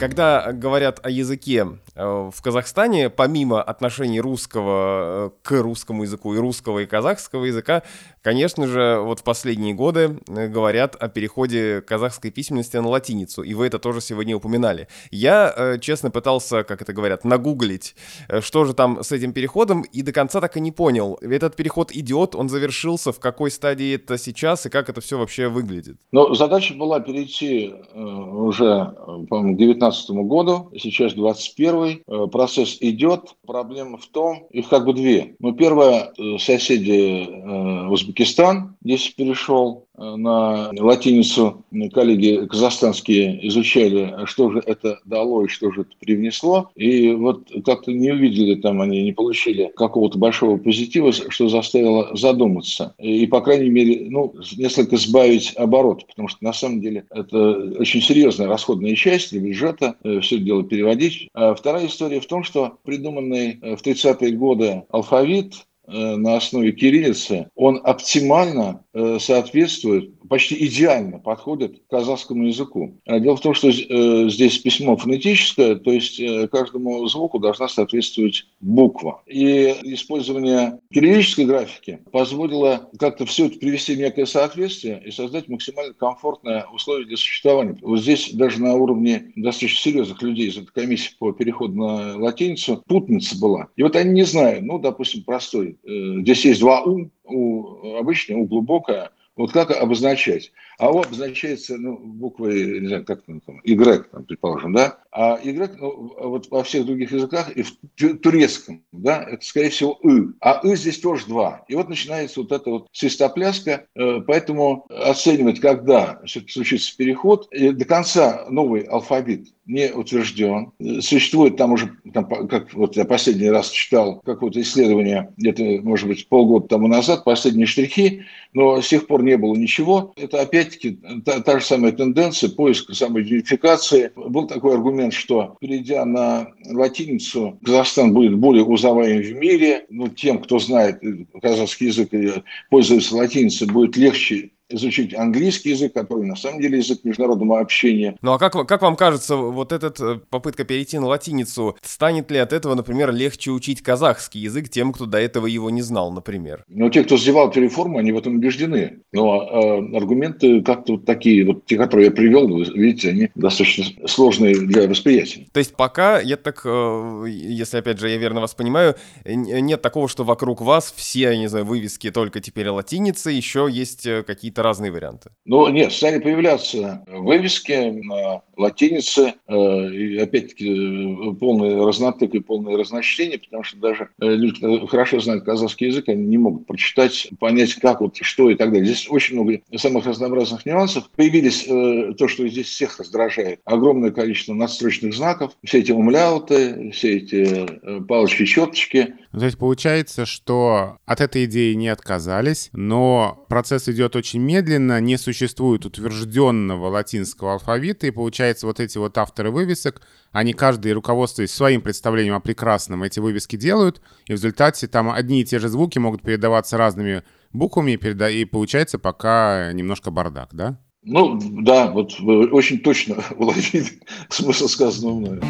Когда 0.00 0.52
говорят 0.52 0.98
о 1.04 1.10
языке 1.10 1.66
Э, 2.00 2.30
в 2.32 2.42
Казахстане, 2.42 3.10
помимо 3.10 3.62
отношений 3.62 4.20
русского 4.20 5.26
э, 5.26 5.30
к 5.42 5.60
русскому 5.60 6.04
языку 6.04 6.34
и 6.34 6.38
русского 6.38 6.78
и 6.80 6.86
казахского 6.86 7.44
языка, 7.44 7.82
конечно 8.22 8.66
же, 8.66 9.00
вот 9.00 9.20
в 9.20 9.22
последние 9.22 9.74
годы 9.74 10.18
э, 10.28 10.48
говорят 10.48 10.96
о 10.96 11.08
переходе 11.08 11.82
казахской 11.82 12.30
письменности 12.30 12.76
на 12.78 12.88
латиницу, 12.88 13.42
и 13.42 13.52
вы 13.52 13.66
это 13.66 13.78
тоже 13.78 14.00
сегодня 14.00 14.36
упоминали. 14.36 14.88
Я, 15.10 15.78
честно, 15.80 16.10
пытался, 16.10 16.62
как 16.64 16.80
это 16.80 16.92
говорят, 16.92 17.24
нагуглить, 17.24 17.94
что 18.40 18.64
же 18.64 18.72
там 18.72 19.02
с 19.02 19.12
этим 19.12 19.32
переходом, 19.32 19.82
и 19.82 20.02
до 20.02 20.12
конца 20.12 20.40
так 20.40 20.56
и 20.56 20.60
не 20.60 20.72
понял. 20.72 21.18
Этот 21.20 21.56
переход 21.56 21.92
идет, 21.92 22.34
он 22.34 22.48
завершился, 22.48 23.12
в 23.12 23.20
какой 23.20 23.50
стадии 23.50 23.96
это 23.96 24.16
сейчас, 24.16 24.66
и 24.66 24.70
как 24.70 24.88
это 24.88 25.00
все 25.00 25.18
вообще 25.18 25.48
выглядит? 25.48 25.96
Ну, 26.12 26.34
задача 26.34 26.74
была 26.74 27.00
перейти 27.00 27.74
уже, 27.94 28.94
по-моему, 29.28 29.54
к 29.54 29.58
2019 29.90 30.10
году, 30.28 30.70
сейчас 30.78 31.14
21 31.14 31.70
Э, 32.06 32.26
процесс 32.30 32.78
идет. 32.80 33.36
Проблема 33.46 33.98
в 33.98 34.06
том, 34.06 34.46
их 34.50 34.68
как 34.68 34.84
бы 34.84 34.92
две. 34.92 35.34
Ну, 35.38 35.52
первое, 35.52 36.12
э, 36.16 36.38
соседи 36.38 37.26
э, 37.26 37.88
Узбекистан 37.88 38.76
здесь 38.82 39.08
перешел 39.08 39.86
на 40.00 40.70
латиницу 40.78 41.64
коллеги 41.92 42.46
казахстанские 42.46 43.46
изучали, 43.48 44.14
что 44.24 44.50
же 44.50 44.62
это 44.64 44.98
дало 45.04 45.44
и 45.44 45.48
что 45.48 45.70
же 45.72 45.82
это 45.82 45.90
привнесло. 46.00 46.70
И 46.74 47.12
вот 47.12 47.50
как-то 47.64 47.92
не 47.92 48.10
увидели 48.10 48.54
там, 48.54 48.80
они 48.80 49.02
не 49.02 49.12
получили 49.12 49.70
какого-то 49.76 50.18
большого 50.18 50.56
позитива, 50.56 51.12
что 51.12 51.48
заставило 51.48 52.16
задуматься. 52.16 52.94
И, 52.98 53.26
по 53.26 53.40
крайней 53.40 53.70
мере, 53.70 54.06
ну, 54.10 54.34
несколько 54.56 54.96
сбавить 54.96 55.54
оборот, 55.56 56.06
потому 56.06 56.28
что 56.28 56.42
на 56.42 56.52
самом 56.52 56.80
деле 56.80 57.04
это 57.10 57.72
очень 57.78 58.00
серьезная 58.00 58.48
расходная 58.48 58.94
часть 58.94 59.30
для 59.30 59.40
бюджета, 59.40 59.96
э, 60.02 60.20
все 60.20 60.36
это 60.36 60.44
дело 60.44 60.62
переводить. 60.64 61.28
А 61.34 61.54
вторая 61.54 61.86
история 61.86 62.20
в 62.20 62.26
том, 62.26 62.44
что 62.44 62.78
придуманный 62.84 63.58
э, 63.60 63.76
в 63.76 63.82
30-е 63.82 64.32
годы 64.32 64.82
алфавит 64.90 65.54
на 65.90 66.36
основе 66.36 66.72
кириллицы, 66.72 67.50
он 67.54 67.80
оптимально 67.82 68.84
соответствует 69.18 70.10
почти 70.30 70.64
идеально 70.64 71.18
подходит 71.18 71.80
к 71.80 71.90
казахскому 71.90 72.46
языку. 72.46 73.00
А 73.04 73.18
дело 73.18 73.36
в 73.36 73.40
том, 73.40 73.52
что 73.52 73.68
э, 73.68 74.30
здесь 74.30 74.58
письмо 74.58 74.96
фонетическое, 74.96 75.74
то 75.74 75.90
есть 75.90 76.20
э, 76.20 76.46
каждому 76.46 77.06
звуку 77.08 77.40
должна 77.40 77.66
соответствовать 77.68 78.46
буква. 78.60 79.22
И 79.26 79.74
использование 79.82 80.78
кириллической 80.94 81.46
графики 81.46 81.98
позволило 82.12 82.88
как-то 82.98 83.26
все 83.26 83.46
это 83.46 83.58
привести 83.58 83.96
в 83.96 83.98
некое 83.98 84.24
соответствие 84.24 85.02
и 85.04 85.10
создать 85.10 85.48
максимально 85.48 85.94
комфортное 85.94 86.64
условие 86.72 87.08
для 87.08 87.16
существования. 87.16 87.76
Вот 87.82 88.00
здесь 88.00 88.32
даже 88.32 88.62
на 88.62 88.74
уровне 88.74 89.32
достаточно 89.34 89.80
серьезных 89.80 90.22
людей 90.22 90.48
из 90.48 90.56
этой 90.56 90.72
комиссии 90.72 91.16
по 91.18 91.32
переходу 91.32 91.74
на 91.74 92.16
латиницу 92.16 92.84
путаница 92.86 93.36
была. 93.36 93.66
И 93.74 93.82
вот 93.82 93.96
они 93.96 94.12
не 94.12 94.22
знают, 94.22 94.62
ну, 94.62 94.78
допустим, 94.78 95.24
простой. 95.24 95.76
Э, 95.84 96.20
здесь 96.20 96.44
есть 96.44 96.60
два 96.60 96.82
«у», 96.82 97.10
у 97.24 97.96
обычное, 97.96 98.36
у 98.36 98.46
глубокое, 98.46 99.10
вот 99.40 99.52
как 99.52 99.70
обозначать? 99.70 100.52
А 100.78 100.90
O 100.90 101.00
обозначается 101.00 101.76
ну, 101.76 101.98
буквой, 101.98 102.80
не 102.80 102.88
знаю, 102.88 103.04
как 103.04 103.22
там, 103.22 103.40
Y, 103.64 104.04
там, 104.10 104.24
предположим, 104.24 104.72
да? 104.72 104.98
А 105.12 105.38
Y, 105.42 105.76
ну, 105.78 106.14
вот 106.18 106.50
во 106.50 106.62
всех 106.62 106.86
других 106.86 107.12
языках 107.12 107.50
и 107.50 107.62
в 107.62 107.72
турецком, 108.18 108.82
да, 108.92 109.22
это, 109.22 109.44
скорее 109.44 109.70
всего, 109.70 109.98
И. 110.02 110.28
А 110.40 110.60
И 110.62 110.76
здесь 110.76 110.98
тоже 110.98 111.26
два. 111.26 111.64
И 111.68 111.74
вот 111.74 111.88
начинается 111.88 112.40
вот 112.40 112.52
эта 112.52 112.70
вот 112.70 112.88
свистопляска, 112.92 113.86
э, 113.94 114.20
поэтому 114.26 114.86
оценивать, 114.88 115.60
когда 115.60 116.20
случится 116.26 116.96
переход, 116.96 117.48
и 117.52 117.70
до 117.70 117.84
конца 117.84 118.46
новый 118.50 118.82
алфавит 118.82 119.48
не 119.70 119.92
утвержден. 119.92 120.72
Существует 121.00 121.56
там 121.56 121.72
уже, 121.72 121.92
там, 122.12 122.26
как 122.26 122.74
вот 122.74 122.96
я 122.96 123.04
последний 123.04 123.50
раз 123.50 123.70
читал 123.70 124.20
какое-то 124.24 124.60
исследование, 124.60 125.32
где-то, 125.36 125.62
может 125.82 126.08
быть, 126.08 126.26
полгода 126.28 126.66
тому 126.66 126.88
назад, 126.88 127.24
последние 127.24 127.66
штрихи, 127.66 128.24
но 128.52 128.80
с 128.80 128.88
тех 128.88 129.06
пор 129.06 129.22
не 129.22 129.29
было 129.36 129.54
ничего. 129.54 130.12
Это 130.16 130.40
опять 130.40 130.60
опять-таки 130.60 130.98
та, 131.24 131.40
та 131.40 131.58
же 131.58 131.64
самая 131.64 131.92
тенденция 131.92 132.50
поиска 132.50 132.94
самоидентификации. 132.94 134.12
Был 134.14 134.46
такой 134.46 134.74
аргумент, 134.74 135.12
что 135.12 135.56
перейдя 135.60 136.04
на 136.04 136.52
латиницу, 136.66 137.58
Казахстан 137.64 138.12
будет 138.12 138.36
более 138.36 138.64
узнаваем 138.64 139.22
в 139.22 139.32
мире. 139.32 139.86
Ну, 139.88 140.08
тем, 140.08 140.40
кто 140.40 140.58
знает 140.58 141.00
казахский 141.40 141.88
язык 141.88 142.12
и 142.12 142.42
пользуется 142.70 143.16
латиницей, 143.16 143.66
будет 143.66 143.96
легче 143.96 144.50
изучить 144.70 145.14
английский 145.14 145.70
язык, 145.70 145.92
который 145.92 146.26
на 146.26 146.36
самом 146.36 146.60
деле 146.60 146.78
язык 146.78 147.00
международного 147.04 147.60
общения. 147.60 148.16
Ну 148.22 148.32
а 148.32 148.38
как, 148.38 148.52
как 148.66 148.82
вам 148.82 148.96
кажется, 148.96 149.36
вот 149.36 149.72
эта 149.72 149.92
э, 150.02 150.18
попытка 150.30 150.64
перейти 150.64 150.98
на 150.98 151.06
латиницу, 151.06 151.76
станет 151.82 152.30
ли 152.30 152.38
от 152.38 152.52
этого, 152.52 152.74
например, 152.74 153.12
легче 153.12 153.50
учить 153.50 153.82
казахский 153.82 154.40
язык 154.40 154.68
тем, 154.68 154.92
кто 154.92 155.06
до 155.06 155.18
этого 155.18 155.46
его 155.46 155.70
не 155.70 155.82
знал, 155.82 156.12
например? 156.12 156.64
Ну, 156.68 156.90
те, 156.90 157.04
кто 157.04 157.16
сделал 157.16 157.48
эту 157.48 157.60
реформу, 157.60 157.98
они 157.98 158.12
в 158.12 158.18
этом 158.18 158.36
убеждены. 158.36 159.00
Но 159.12 159.42
э, 159.42 159.96
аргументы 159.96 160.62
как-то 160.62 160.92
вот 160.92 161.04
такие, 161.04 161.44
вот 161.44 161.66
те, 161.66 161.76
которые 161.76 162.06
я 162.06 162.12
привел, 162.12 162.48
вы 162.48 162.64
видите, 162.64 163.10
они 163.10 163.30
достаточно 163.34 163.84
сложные 164.06 164.54
для 164.54 164.88
восприятия. 164.88 165.46
То 165.52 165.58
есть 165.58 165.74
пока, 165.74 166.20
я 166.20 166.36
так, 166.36 166.62
э, 166.64 167.24
если 167.28 167.78
опять 167.78 167.98
же 167.98 168.08
я 168.08 168.16
верно 168.16 168.40
вас 168.40 168.54
понимаю, 168.54 168.94
нет 169.24 169.82
такого, 169.82 170.08
что 170.08 170.24
вокруг 170.24 170.60
вас 170.60 170.92
все, 170.96 171.36
не 171.36 171.48
знаю, 171.48 171.64
вывески 171.64 172.10
только 172.10 172.40
теперь 172.40 172.68
латиницы, 172.68 173.30
еще 173.30 173.68
есть 173.70 174.06
э, 174.06 174.22
какие-то 174.60 174.62
разные 174.62 174.92
варианты? 174.92 175.30
Ну, 175.44 175.68
нет, 175.68 175.92
стали 175.92 176.18
появляться 176.18 177.04
вывески 177.06 177.72
на 177.90 178.42
латинице, 178.56 179.34
э, 179.46 179.88
и 179.90 180.18
опять-таки 180.18 181.34
полный 181.40 181.84
разнотык 181.84 182.34
и 182.34 182.40
полное 182.40 182.76
разночтение, 182.76 183.38
потому 183.38 183.64
что 183.64 183.78
даже 183.78 184.10
люди, 184.18 184.86
хорошо 184.86 185.20
знают 185.20 185.44
казахский 185.44 185.88
язык, 185.88 186.08
они 186.08 186.26
не 186.26 186.38
могут 186.38 186.66
прочитать, 186.66 187.28
понять, 187.38 187.74
как 187.74 188.00
вот, 188.00 188.16
что 188.20 188.50
и 188.50 188.54
так 188.54 188.70
далее. 188.70 188.86
Здесь 188.86 189.06
очень 189.10 189.36
много 189.36 189.60
самых 189.76 190.06
разнообразных 190.06 190.66
нюансов. 190.66 191.10
Появились 191.16 191.64
то, 191.64 192.28
что 192.28 192.46
здесь 192.48 192.66
всех 192.66 192.98
раздражает, 192.98 193.60
огромное 193.64 194.10
количество 194.10 194.54
надстрочных 194.54 195.14
знаков, 195.14 195.52
все 195.64 195.78
эти 195.78 195.92
умляуты, 195.92 196.90
все 196.92 197.16
эти 197.16 198.02
палочки-четочки. 198.06 199.14
То 199.32 199.44
есть 199.44 199.58
получается, 199.58 200.26
что 200.26 200.98
от 201.06 201.20
этой 201.20 201.44
идеи 201.44 201.74
не 201.74 201.88
отказались, 201.88 202.68
но 202.72 203.44
процесс 203.48 203.88
идет 203.88 204.16
очень 204.16 204.40
медленно, 204.50 205.00
не 205.00 205.16
существует 205.16 205.86
утвержденного 205.86 206.88
латинского 206.88 207.52
алфавита, 207.52 208.08
и 208.08 208.10
получается 208.10 208.66
вот 208.66 208.80
эти 208.80 208.98
вот 208.98 209.16
авторы 209.16 209.52
вывесок, 209.52 210.02
они 210.32 210.54
каждый, 210.54 210.92
руководствуясь 210.92 211.52
своим 211.52 211.82
представлением 211.82 212.34
о 212.34 212.40
прекрасном, 212.40 213.04
эти 213.04 213.20
вывески 213.20 213.54
делают, 213.54 214.00
и 214.26 214.32
в 214.32 214.34
результате 214.36 214.88
там 214.88 215.08
одни 215.08 215.42
и 215.42 215.44
те 215.44 215.60
же 215.60 215.68
звуки 215.68 216.00
могут 216.00 216.22
передаваться 216.22 216.76
разными 216.76 217.22
буквами, 217.52 217.92
и 217.92 218.44
получается 218.44 218.98
пока 218.98 219.72
немножко 219.72 220.10
бардак, 220.10 220.48
да? 220.52 220.80
Ну, 221.02 221.38
да, 221.62 221.90
вот 221.92 222.18
вы 222.18 222.50
очень 222.50 222.80
точно 222.80 223.22
уловили 223.36 224.00
смысл 224.30 224.66
сказанного 224.66 225.14
мною. 225.20 225.42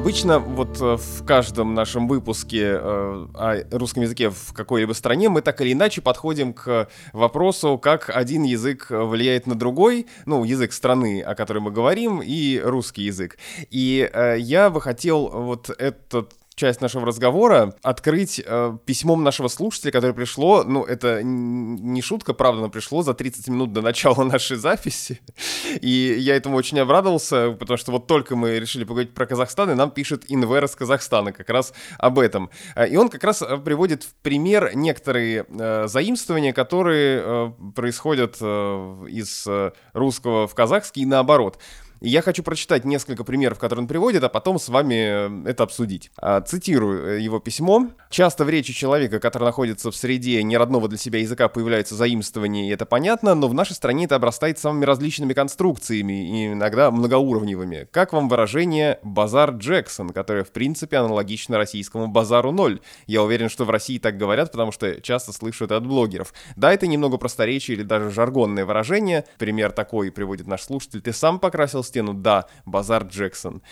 Обычно 0.00 0.38
вот 0.38 0.80
э, 0.80 0.96
в 0.96 1.26
каждом 1.26 1.74
нашем 1.74 2.08
выпуске 2.08 2.62
э, 2.62 2.78
о 3.34 3.62
русском 3.70 4.02
языке 4.02 4.30
в 4.30 4.54
какой-либо 4.54 4.94
стране 4.94 5.28
мы 5.28 5.42
так 5.42 5.60
или 5.60 5.74
иначе 5.74 6.00
подходим 6.00 6.54
к 6.54 6.88
вопросу, 7.12 7.76
как 7.76 8.08
один 8.08 8.44
язык 8.44 8.86
влияет 8.88 9.46
на 9.46 9.54
другой, 9.54 10.06
ну, 10.24 10.42
язык 10.44 10.72
страны, 10.72 11.20
о 11.20 11.34
которой 11.34 11.58
мы 11.58 11.70
говорим, 11.70 12.22
и 12.24 12.58
русский 12.64 13.02
язык. 13.02 13.36
И 13.68 14.10
э, 14.10 14.36
я 14.38 14.70
бы 14.70 14.80
хотел 14.80 15.28
вот 15.28 15.68
этот 15.68 16.32
часть 16.60 16.82
нашего 16.82 17.06
разговора 17.06 17.74
открыть 17.82 18.40
э, 18.44 18.76
письмом 18.84 19.24
нашего 19.24 19.48
слушателя, 19.48 19.92
которое 19.92 20.12
пришло, 20.12 20.62
ну, 20.62 20.84
это 20.84 21.22
не 21.22 22.02
шутка, 22.02 22.34
правда, 22.34 22.60
но 22.60 22.68
пришло 22.68 23.02
за 23.02 23.14
30 23.14 23.48
минут 23.48 23.72
до 23.72 23.80
начала 23.80 24.24
нашей 24.24 24.58
записи. 24.58 25.20
И 25.80 26.16
я 26.18 26.36
этому 26.36 26.56
очень 26.56 26.78
обрадовался, 26.78 27.52
потому 27.52 27.78
что 27.78 27.92
вот 27.92 28.06
только 28.06 28.36
мы 28.36 28.58
решили 28.58 28.84
поговорить 28.84 29.14
про 29.14 29.24
Казахстан, 29.24 29.70
и 29.70 29.74
нам 29.74 29.90
пишет 29.90 30.24
Инвер 30.28 30.62
из 30.64 30.76
Казахстана 30.76 31.32
как 31.32 31.48
раз 31.48 31.72
об 31.96 32.18
этом. 32.18 32.50
Э, 32.76 32.86
и 32.86 32.96
он 32.96 33.08
как 33.08 33.24
раз 33.24 33.40
э, 33.40 33.56
приводит 33.56 34.02
в 34.02 34.14
пример 34.22 34.72
некоторые 34.74 35.46
э, 35.48 35.86
заимствования, 35.88 36.52
которые 36.52 37.22
э, 37.22 37.50
происходят 37.74 38.36
э, 38.38 39.06
из 39.08 39.46
э, 39.46 39.72
русского 39.94 40.46
в 40.46 40.54
казахский 40.54 41.02
и 41.02 41.06
наоборот. 41.06 41.58
Я 42.02 42.22
хочу 42.22 42.42
прочитать 42.42 42.86
несколько 42.86 43.24
примеров, 43.24 43.58
которые 43.58 43.82
он 43.82 43.88
приводит, 43.88 44.24
а 44.24 44.30
потом 44.30 44.58
с 44.58 44.70
вами 44.70 45.44
э, 45.44 45.50
это 45.50 45.64
обсудить. 45.64 46.10
А, 46.16 46.40
цитирую 46.40 47.18
э, 47.18 47.20
его 47.20 47.40
письмо. 47.40 47.88
«Часто 48.08 48.46
в 48.46 48.48
речи 48.48 48.72
человека, 48.72 49.20
который 49.20 49.44
находится 49.44 49.90
в 49.90 49.96
среде 49.96 50.42
неродного 50.42 50.88
для 50.88 50.96
себя 50.96 51.18
языка, 51.18 51.48
появляются 51.48 51.94
заимствования, 51.94 52.68
и 52.68 52.72
это 52.72 52.86
понятно, 52.86 53.34
но 53.34 53.48
в 53.48 53.54
нашей 53.54 53.74
стране 53.74 54.06
это 54.06 54.16
обрастает 54.16 54.58
самыми 54.58 54.86
различными 54.86 55.34
конструкциями 55.34 56.46
и 56.46 56.52
иногда 56.54 56.90
многоуровневыми. 56.90 57.86
Как 57.90 58.14
вам 58.14 58.30
выражение 58.30 58.98
«базар 59.02 59.50
Джексон», 59.50 60.08
которое 60.08 60.44
в 60.44 60.52
принципе 60.52 60.96
аналогично 60.96 61.58
российскому 61.58 62.08
«базару 62.08 62.50
ноль»? 62.50 62.80
Я 63.06 63.22
уверен, 63.22 63.50
что 63.50 63.66
в 63.66 63.70
России 63.70 63.98
так 63.98 64.16
говорят, 64.16 64.52
потому 64.52 64.72
что 64.72 65.02
часто 65.02 65.34
слышу 65.34 65.66
это 65.66 65.76
от 65.76 65.86
блогеров. 65.86 66.32
Да, 66.56 66.72
это 66.72 66.86
немного 66.86 67.18
просторечие 67.18 67.76
или 67.76 67.82
даже 67.82 68.10
жаргонное 68.10 68.64
выражение. 68.64 69.26
Пример 69.36 69.70
такой 69.72 70.10
приводит 70.10 70.46
наш 70.46 70.62
слушатель. 70.62 71.02
«Ты 71.02 71.12
сам 71.12 71.38
покрасил 71.38 71.84
стену, 71.90 72.14
да, 72.14 72.46
Базар 72.64 73.04
Джексон. 73.04 73.62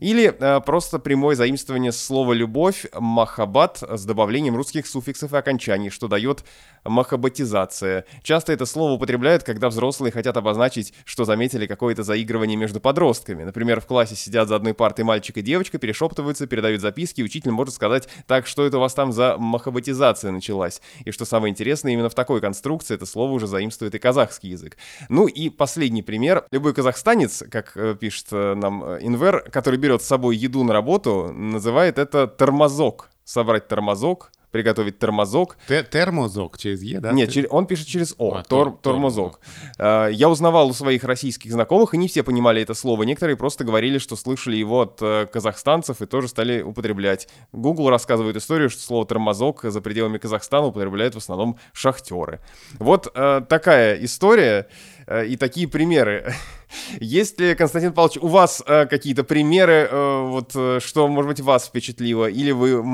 Или 0.00 0.34
э, 0.38 0.60
просто 0.60 0.98
прямое 0.98 1.34
заимствование 1.34 1.92
слова 1.92 2.32
«любовь» 2.32 2.86
«махабат» 2.92 3.82
с 3.82 4.04
добавлением 4.04 4.54
русских 4.54 4.86
суффиксов 4.86 5.32
и 5.32 5.36
окончаний, 5.36 5.90
что 5.90 6.08
дает 6.08 6.44
махабатизация. 6.84 8.04
Часто 8.22 8.52
это 8.52 8.66
слово 8.66 8.92
употребляют, 8.92 9.42
когда 9.42 9.68
взрослые 9.68 10.12
хотят 10.12 10.36
обозначить, 10.36 10.92
что 11.04 11.24
заметили 11.24 11.66
какое-то 11.66 12.02
заигрывание 12.02 12.56
между 12.56 12.80
подростками. 12.80 13.44
Например, 13.44 13.80
в 13.80 13.86
классе 13.86 14.14
сидят 14.14 14.48
за 14.48 14.56
одной 14.56 14.74
партой 14.74 15.04
мальчик 15.04 15.38
и 15.38 15.42
девочка, 15.42 15.78
перешептываются, 15.78 16.46
передают 16.46 16.80
записки, 16.80 17.20
и 17.20 17.24
учитель 17.24 17.50
может 17.50 17.74
сказать, 17.74 18.08
так, 18.26 18.46
что 18.46 18.66
это 18.66 18.78
у 18.78 18.80
вас 18.80 18.94
там 18.94 19.12
за 19.12 19.36
махабатизация 19.38 20.30
началась. 20.30 20.80
И 21.04 21.10
что 21.10 21.24
самое 21.24 21.50
интересное, 21.50 21.92
именно 21.92 22.08
в 22.08 22.14
такой 22.14 22.40
конструкции 22.40 22.94
это 22.94 23.06
слово 23.06 23.32
уже 23.32 23.46
заимствует 23.46 23.94
и 23.94 23.98
казахский 23.98 24.50
язык. 24.50 24.76
Ну 25.08 25.26
и 25.26 25.48
последний 25.48 26.02
пример. 26.02 26.44
Любой 26.50 26.74
казахстанец, 26.74 27.42
как 27.50 27.67
э, 27.76 27.94
пишет 27.98 28.26
э, 28.32 28.54
нам 28.54 28.84
э, 28.84 28.98
Инвер, 29.02 29.48
который 29.50 29.78
берет 29.78 30.02
с 30.02 30.06
собой 30.06 30.36
еду 30.36 30.64
на 30.64 30.72
работу, 30.72 31.32
называет 31.32 31.98
это 31.98 32.26
тормозок. 32.26 33.10
Собрать 33.24 33.68
тормозок, 33.68 34.32
приготовить 34.50 34.98
тормозок. 34.98 35.58
Т 35.66 35.82
термозок 35.82 36.56
через 36.56 36.82
Е, 36.82 37.00
да? 37.00 37.12
Нет, 37.12 37.30
он 37.50 37.66
пишет 37.66 37.86
через 37.86 38.14
О, 38.16 38.36
а, 38.36 38.42
тор 38.42 38.78
тормозок. 38.80 39.40
А, 39.78 40.08
я 40.08 40.30
узнавал 40.30 40.68
у 40.68 40.72
своих 40.72 41.04
российских 41.04 41.52
знакомых, 41.52 41.92
и 41.92 41.98
не 41.98 42.08
все 42.08 42.22
понимали 42.22 42.62
это 42.62 42.72
слово. 42.74 43.02
Некоторые 43.02 43.36
просто 43.36 43.64
говорили, 43.64 43.98
что 43.98 44.16
слышали 44.16 44.56
его 44.56 44.80
от 44.80 45.30
казахстанцев 45.30 46.00
и 46.00 46.06
тоже 46.06 46.28
стали 46.28 46.62
употреблять. 46.62 47.28
Google 47.52 47.90
рассказывает 47.90 48.36
историю, 48.36 48.70
что 48.70 48.80
слово 48.80 49.06
тормозок 49.06 49.60
за 49.62 49.80
пределами 49.80 50.18
Казахстана 50.18 50.68
употребляют 50.68 51.14
в 51.14 51.18
основном 51.18 51.58
шахтеры. 51.72 52.40
Вот 52.78 53.12
такая 53.12 54.02
история. 54.02 54.68
Э, 55.08 55.26
и 55.26 55.36
такие 55.36 55.66
примеры. 55.66 56.34
Есть 57.00 57.40
ли, 57.40 57.54
Константин 57.54 57.92
Павлович, 57.92 58.18
у 58.18 58.28
вас 58.28 58.62
э, 58.66 58.86
какие-то 58.86 59.24
примеры, 59.24 59.88
э, 59.90 60.28
вот 60.28 60.50
что, 60.82 61.08
может 61.08 61.28
быть, 61.30 61.40
вас 61.40 61.66
впечатлило, 61.66 62.26
или 62.26 62.50
вы 62.50 62.84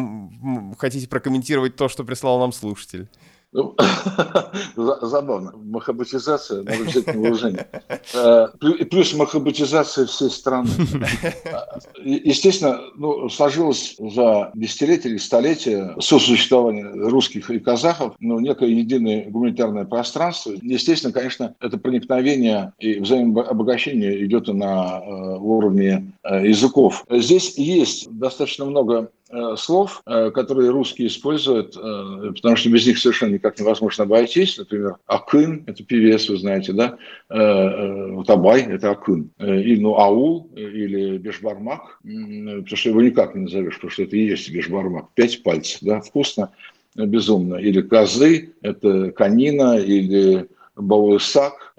хотите 0.78 1.08
прокомментировать 1.08 1.76
то, 1.76 1.88
что 1.88 2.04
прислал 2.04 2.38
нам 2.38 2.52
слушатель? 2.52 3.08
Ну, 3.54 3.76
забавно. 5.02 5.52
Махабатизация, 5.56 6.62
на 6.62 6.72
вооружение. 7.12 7.66
Э, 8.14 8.48
плюс 8.58 9.14
махабатизация 9.14 10.06
всей 10.06 10.30
страны. 10.30 10.68
Естественно, 12.04 12.80
ну, 12.96 13.28
сложилось 13.28 13.96
за 13.98 14.50
десятилетия 14.54 15.08
или 15.08 15.16
столетия 15.16 15.94
сосуществования 16.00 16.90
русских 17.08 17.50
и 17.50 17.58
казахов 17.58 18.14
ну, 18.20 18.38
некое 18.40 18.68
единое 18.68 19.30
гуманитарное 19.30 19.84
пространство. 19.84 20.52
Естественно, 20.62 21.12
конечно, 21.12 21.54
это 21.60 21.78
проникновение 21.78 22.72
и 22.78 23.00
взаимообогащение 23.00 24.24
идет 24.24 24.48
на 24.48 25.00
э, 25.00 25.36
уровне 25.38 26.12
э, 26.22 26.48
языков. 26.48 27.04
Здесь 27.10 27.56
есть 27.56 28.10
достаточно 28.10 28.64
много 28.64 29.10
слов, 29.56 30.02
э, 30.06 30.30
которые 30.30 30.70
русские 30.70 31.08
используют, 31.08 31.76
э, 31.76 32.32
потому 32.34 32.56
что 32.56 32.70
без 32.70 32.86
них 32.86 32.98
совершенно 32.98 33.34
никак 33.34 33.58
невозможно 33.58 34.04
обойтись. 34.04 34.58
Например, 34.58 34.96
Акын– 35.06 35.64
это 35.66 35.84
певец, 35.84 36.28
вы 36.28 36.36
знаете, 36.36 36.72
да? 36.72 36.96
Табай– 37.28 38.62
это 38.68 38.90
Акын. 38.90 39.30
И, 39.38 39.76
ну, 39.76 39.96
Аул 39.96 40.50
или 40.54 41.18
Бешбармак, 41.18 42.00
потому 42.02 42.76
что 42.76 42.88
его 42.88 43.02
никак 43.02 43.34
не 43.34 43.42
назовешь, 43.42 43.74
потому 43.74 43.90
что 43.90 44.02
это 44.02 44.16
и 44.16 44.26
есть 44.26 44.50
Бешбармак. 44.50 45.06
Пять 45.14 45.42
пальцев, 45.42 45.78
да? 45.82 46.00
Вкусно, 46.00 46.50
безумно. 46.94 47.56
Или 47.56 47.82
козы– 47.82 48.54
это 48.62 49.10
канина, 49.12 49.78
или 49.78 50.42
э, 50.42 50.46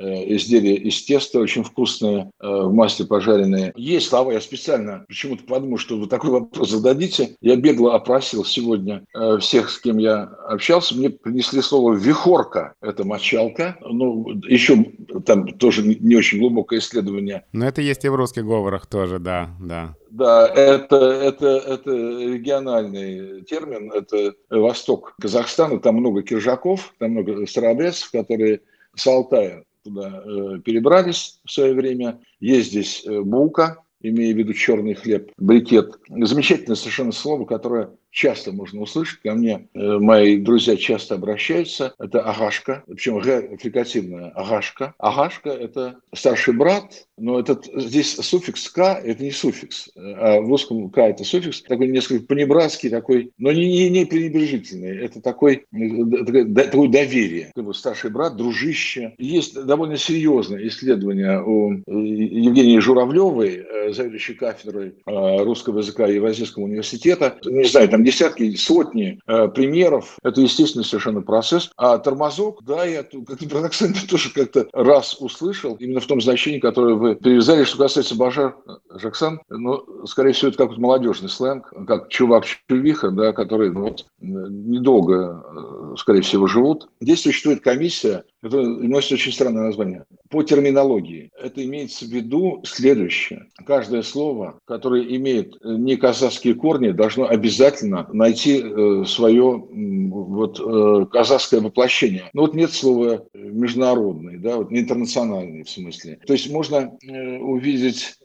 изделия 0.03 0.75
из 0.75 1.03
теста, 1.03 1.39
очень 1.39 1.63
вкусные, 1.63 2.31
э, 2.39 2.47
в 2.47 2.73
масле 2.73 3.05
пожаренные. 3.05 3.73
Есть 3.75 4.09
слова, 4.09 4.31
я 4.31 4.41
специально 4.41 5.05
почему-то 5.07 5.43
подумал, 5.43 5.77
что 5.77 5.97
вы 5.97 6.07
такой 6.07 6.31
вопрос 6.31 6.69
зададите. 6.69 7.35
Я 7.41 7.55
бегло 7.55 7.95
опросил 7.95 8.43
сегодня 8.43 9.03
э, 9.13 9.37
всех, 9.39 9.69
с 9.69 9.79
кем 9.79 9.97
я 9.97 10.23
общался. 10.23 10.95
Мне 10.95 11.09
принесли 11.09 11.61
слово 11.61 11.93
«вихорка». 11.93 12.73
Это 12.81 13.05
мочалка. 13.05 13.77
Ну, 13.81 14.29
еще 14.47 14.85
там 15.25 15.47
тоже 15.57 15.83
не 15.83 16.15
очень 16.15 16.39
глубокое 16.39 16.79
исследование. 16.79 17.45
Но 17.53 17.65
это 17.65 17.81
есть 17.81 18.05
и 18.05 18.09
в 18.09 18.15
русских 18.15 18.45
говорах 18.45 18.87
тоже, 18.87 19.19
да, 19.19 19.55
да. 19.59 19.95
Да, 20.09 20.47
это, 20.47 20.95
это, 20.95 21.47
это 21.47 21.91
региональный 21.91 23.41
термин, 23.43 23.91
это 23.91 24.33
восток 24.49 25.13
Казахстана, 25.19 25.79
там 25.79 25.95
много 25.95 26.23
киржаков, 26.23 26.93
там 26.99 27.11
много 27.11 27.45
старобрядцев, 27.45 28.11
которые 28.11 28.61
с 28.95 29.05
Алтая 29.07 29.65
туда 29.85 30.23
э, 30.25 30.59
перебрались 30.65 31.39
в 31.45 31.51
свое 31.51 31.73
время. 31.73 32.19
Есть 32.39 32.69
здесь 32.69 33.05
э, 33.05 33.21
булка, 33.21 33.83
имея 34.01 34.33
в 34.33 34.37
виду 34.37 34.53
черный 34.53 34.95
хлеб, 34.95 35.31
брикет. 35.37 35.97
Замечательное 36.09 36.75
совершенно 36.75 37.11
слово, 37.11 37.45
которое 37.45 37.91
часто 38.11 38.51
можно 38.51 38.81
услышать. 38.81 39.21
Ко 39.21 39.33
мне 39.33 39.67
э, 39.73 39.97
мои 39.99 40.37
друзья 40.37 40.75
часто 40.77 41.15
обращаются. 41.15 41.93
Это 41.99 42.21
агашка, 42.21 42.83
причем 42.87 43.19
г 43.19 43.57
фрикативная 43.57 44.29
агашка. 44.29 44.93
Агашка– 44.97 45.49
это 45.51 45.99
старший 46.13 46.53
брат, 46.53 47.07
но 47.17 47.39
этот, 47.39 47.65
здесь 47.73 48.15
суффикс 48.15 48.69
«к»– 48.69 49.01
это 49.03 49.23
не 49.23 49.31
суффикс, 49.31 49.89
а 49.95 50.41
в 50.41 50.49
русском 50.49 50.89
«к»– 50.89 50.97
это 50.99 51.23
суффикс, 51.23 51.61
такой 51.61 51.87
несколько 51.87 52.25
понебратский, 52.25 52.89
такой, 52.89 53.31
но 53.37 53.51
не, 53.51 53.67
не, 53.67 53.89
не 53.89 54.05
пренебрежительный. 54.05 54.97
Это 54.97 55.21
такой, 55.21 55.65
такое 55.71 56.89
доверие. 56.89 57.51
Такой 57.55 57.73
старший 57.73 58.09
брат, 58.09 58.35
дружище. 58.35 59.13
Есть 59.17 59.55
довольно 59.65 59.97
серьезное 59.97 60.67
исследование 60.67 61.41
у 61.41 61.73
э, 61.73 61.81
Евгении 61.87 62.79
Журавлевой, 62.79 63.65
э, 63.65 63.93
заведующей 63.93 64.35
кафедрой 64.35 64.95
русского 65.05 65.79
языка 65.79 66.07
Евразийского 66.07 66.63
университета. 66.63 67.37
Не 67.45 67.65
знаю, 67.65 67.89
там 67.89 68.03
десятки, 68.03 68.55
сотни 68.55 69.19
э, 69.27 69.47
примеров. 69.49 70.17
Это 70.23 70.41
естественный 70.41 70.85
совершенно 70.85 71.21
процесс. 71.21 71.71
А 71.77 71.97
тормозок, 71.97 72.63
да, 72.63 72.85
я 72.85 73.03
как-то 73.03 73.49
парадоксально 73.49 73.95
тоже 74.09 74.33
как-то 74.33 74.67
раз 74.73 75.17
услышал, 75.19 75.75
именно 75.75 75.99
в 75.99 76.07
том 76.07 76.21
значении, 76.21 76.59
которое 76.59 76.95
вы 76.95 77.04
привязали, 77.13 77.63
что 77.63 77.77
касается 77.77 78.15
Бажар 78.15 78.55
Жаксан, 78.89 79.41
ну, 79.49 80.05
скорее 80.07 80.31
всего, 80.31 80.49
это 80.49 80.65
как 80.65 80.77
молодежный 80.77 81.29
сленг, 81.29 81.71
как 81.87 82.09
чувак-чувиха, 82.09 83.11
да, 83.11 83.33
который 83.33 83.71
ну, 83.71 83.81
вот, 83.81 84.05
недолго, 84.19 85.45
э, 85.45 85.95
скорее 85.97 86.21
всего, 86.21 86.47
живут. 86.47 86.89
Здесь 86.99 87.21
существует 87.21 87.61
комиссия, 87.61 88.23
это 88.45 88.61
носит 88.61 89.13
очень 89.13 89.31
странное 89.31 89.63
название. 89.63 90.05
По 90.29 90.43
терминологии 90.43 91.31
это 91.39 91.63
имеется 91.63 92.05
в 92.05 92.09
виду 92.09 92.61
следующее. 92.63 93.47
Каждое 93.65 94.01
слово, 94.01 94.59
которое 94.65 95.03
имеет 95.15 95.55
не 95.63 95.95
казахские 95.95 96.55
корни, 96.55 96.91
должно 96.91 97.27
обязательно 97.27 98.07
найти 98.11 98.61
э, 98.61 99.03
свое 99.05 99.65
вот, 99.69 100.59
э, 100.59 101.05
казахское 101.11 101.61
воплощение. 101.61 102.29
Но 102.33 102.43
вот 102.43 102.53
нет 102.53 102.71
слова 102.71 103.25
международный, 103.33 104.37
да, 104.37 104.57
вот 104.57 104.71
не 104.71 104.81
интернациональный 104.81 105.63
в 105.63 105.69
смысле. 105.69 106.19
То 106.25 106.33
есть 106.33 106.51
можно 106.51 106.97
э, 107.01 107.37
увидеть 107.37 108.15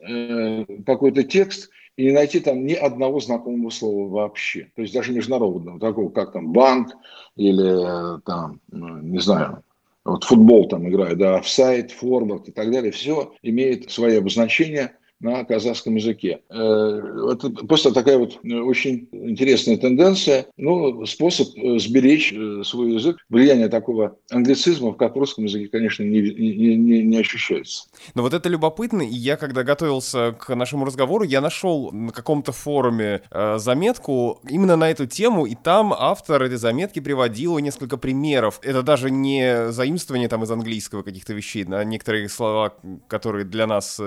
какой-то 0.86 1.22
текст, 1.24 1.70
и 1.96 2.04
не 2.04 2.12
найти 2.12 2.40
там 2.40 2.64
ни 2.64 2.72
одного 2.72 3.20
знакомого 3.20 3.70
слова 3.70 4.08
вообще. 4.08 4.70
То 4.74 4.82
есть 4.82 4.94
даже 4.94 5.12
международного, 5.12 5.78
такого 5.78 6.08
как 6.08 6.32
там 6.32 6.52
банк 6.52 6.92
или 7.36 8.20
там, 8.24 8.60
ну, 8.70 8.98
не 9.00 9.18
знаю, 9.18 9.62
вот 10.04 10.24
футбол 10.24 10.68
там 10.68 10.88
играет, 10.88 11.18
да, 11.18 11.38
офсайд, 11.38 11.90
форвард 11.92 12.48
и 12.48 12.52
так 12.52 12.70
далее, 12.70 12.92
все 12.92 13.34
имеет 13.42 13.90
свои 13.90 14.16
обозначения, 14.16 14.96
на 15.20 15.44
казахском 15.44 15.96
языке. 15.96 16.40
Э, 16.48 17.32
это 17.32 17.50
просто 17.50 17.92
такая 17.92 18.18
вот 18.18 18.38
э, 18.42 18.54
очень 18.54 19.08
интересная 19.12 19.76
тенденция, 19.76 20.46
ну, 20.56 21.04
способ 21.06 21.48
э, 21.56 21.78
сберечь 21.78 22.34
свой 22.66 22.94
язык. 22.94 23.18
Влияние 23.28 23.68
такого 23.68 24.16
англицизма, 24.30 24.94
как 24.94 25.14
в 25.14 25.18
русском 25.18 25.44
языке, 25.44 25.68
конечно, 25.68 26.02
не, 26.02 26.22
не, 26.22 26.76
не, 26.76 27.02
не 27.02 27.18
ощущается. 27.18 27.84
Но 28.14 28.22
вот 28.22 28.32
это 28.32 28.48
любопытно, 28.48 29.02
и 29.02 29.14
я, 29.14 29.36
когда 29.36 29.62
готовился 29.62 30.32
к 30.32 30.54
нашему 30.54 30.86
разговору, 30.86 31.24
я 31.24 31.40
нашел 31.40 31.92
на 31.92 32.12
каком-то 32.12 32.52
форуме 32.52 33.22
заметку 33.56 34.40
именно 34.48 34.76
на 34.76 34.90
эту 34.90 35.06
тему, 35.06 35.46
и 35.46 35.54
там 35.54 35.92
автор 35.92 36.42
этой 36.42 36.56
заметки 36.56 37.00
приводил 37.00 37.58
несколько 37.58 37.98
примеров. 37.98 38.58
Это 38.62 38.82
даже 38.82 39.10
не 39.10 39.70
заимствование 39.70 40.28
там 40.28 40.44
из 40.44 40.50
английского 40.50 41.02
каких-то 41.02 41.34
вещей, 41.34 41.66
а 41.70 41.84
некоторые 41.84 42.28
слова, 42.28 42.74
которые 43.08 43.44
для 43.44 43.66
нас, 43.66 44.00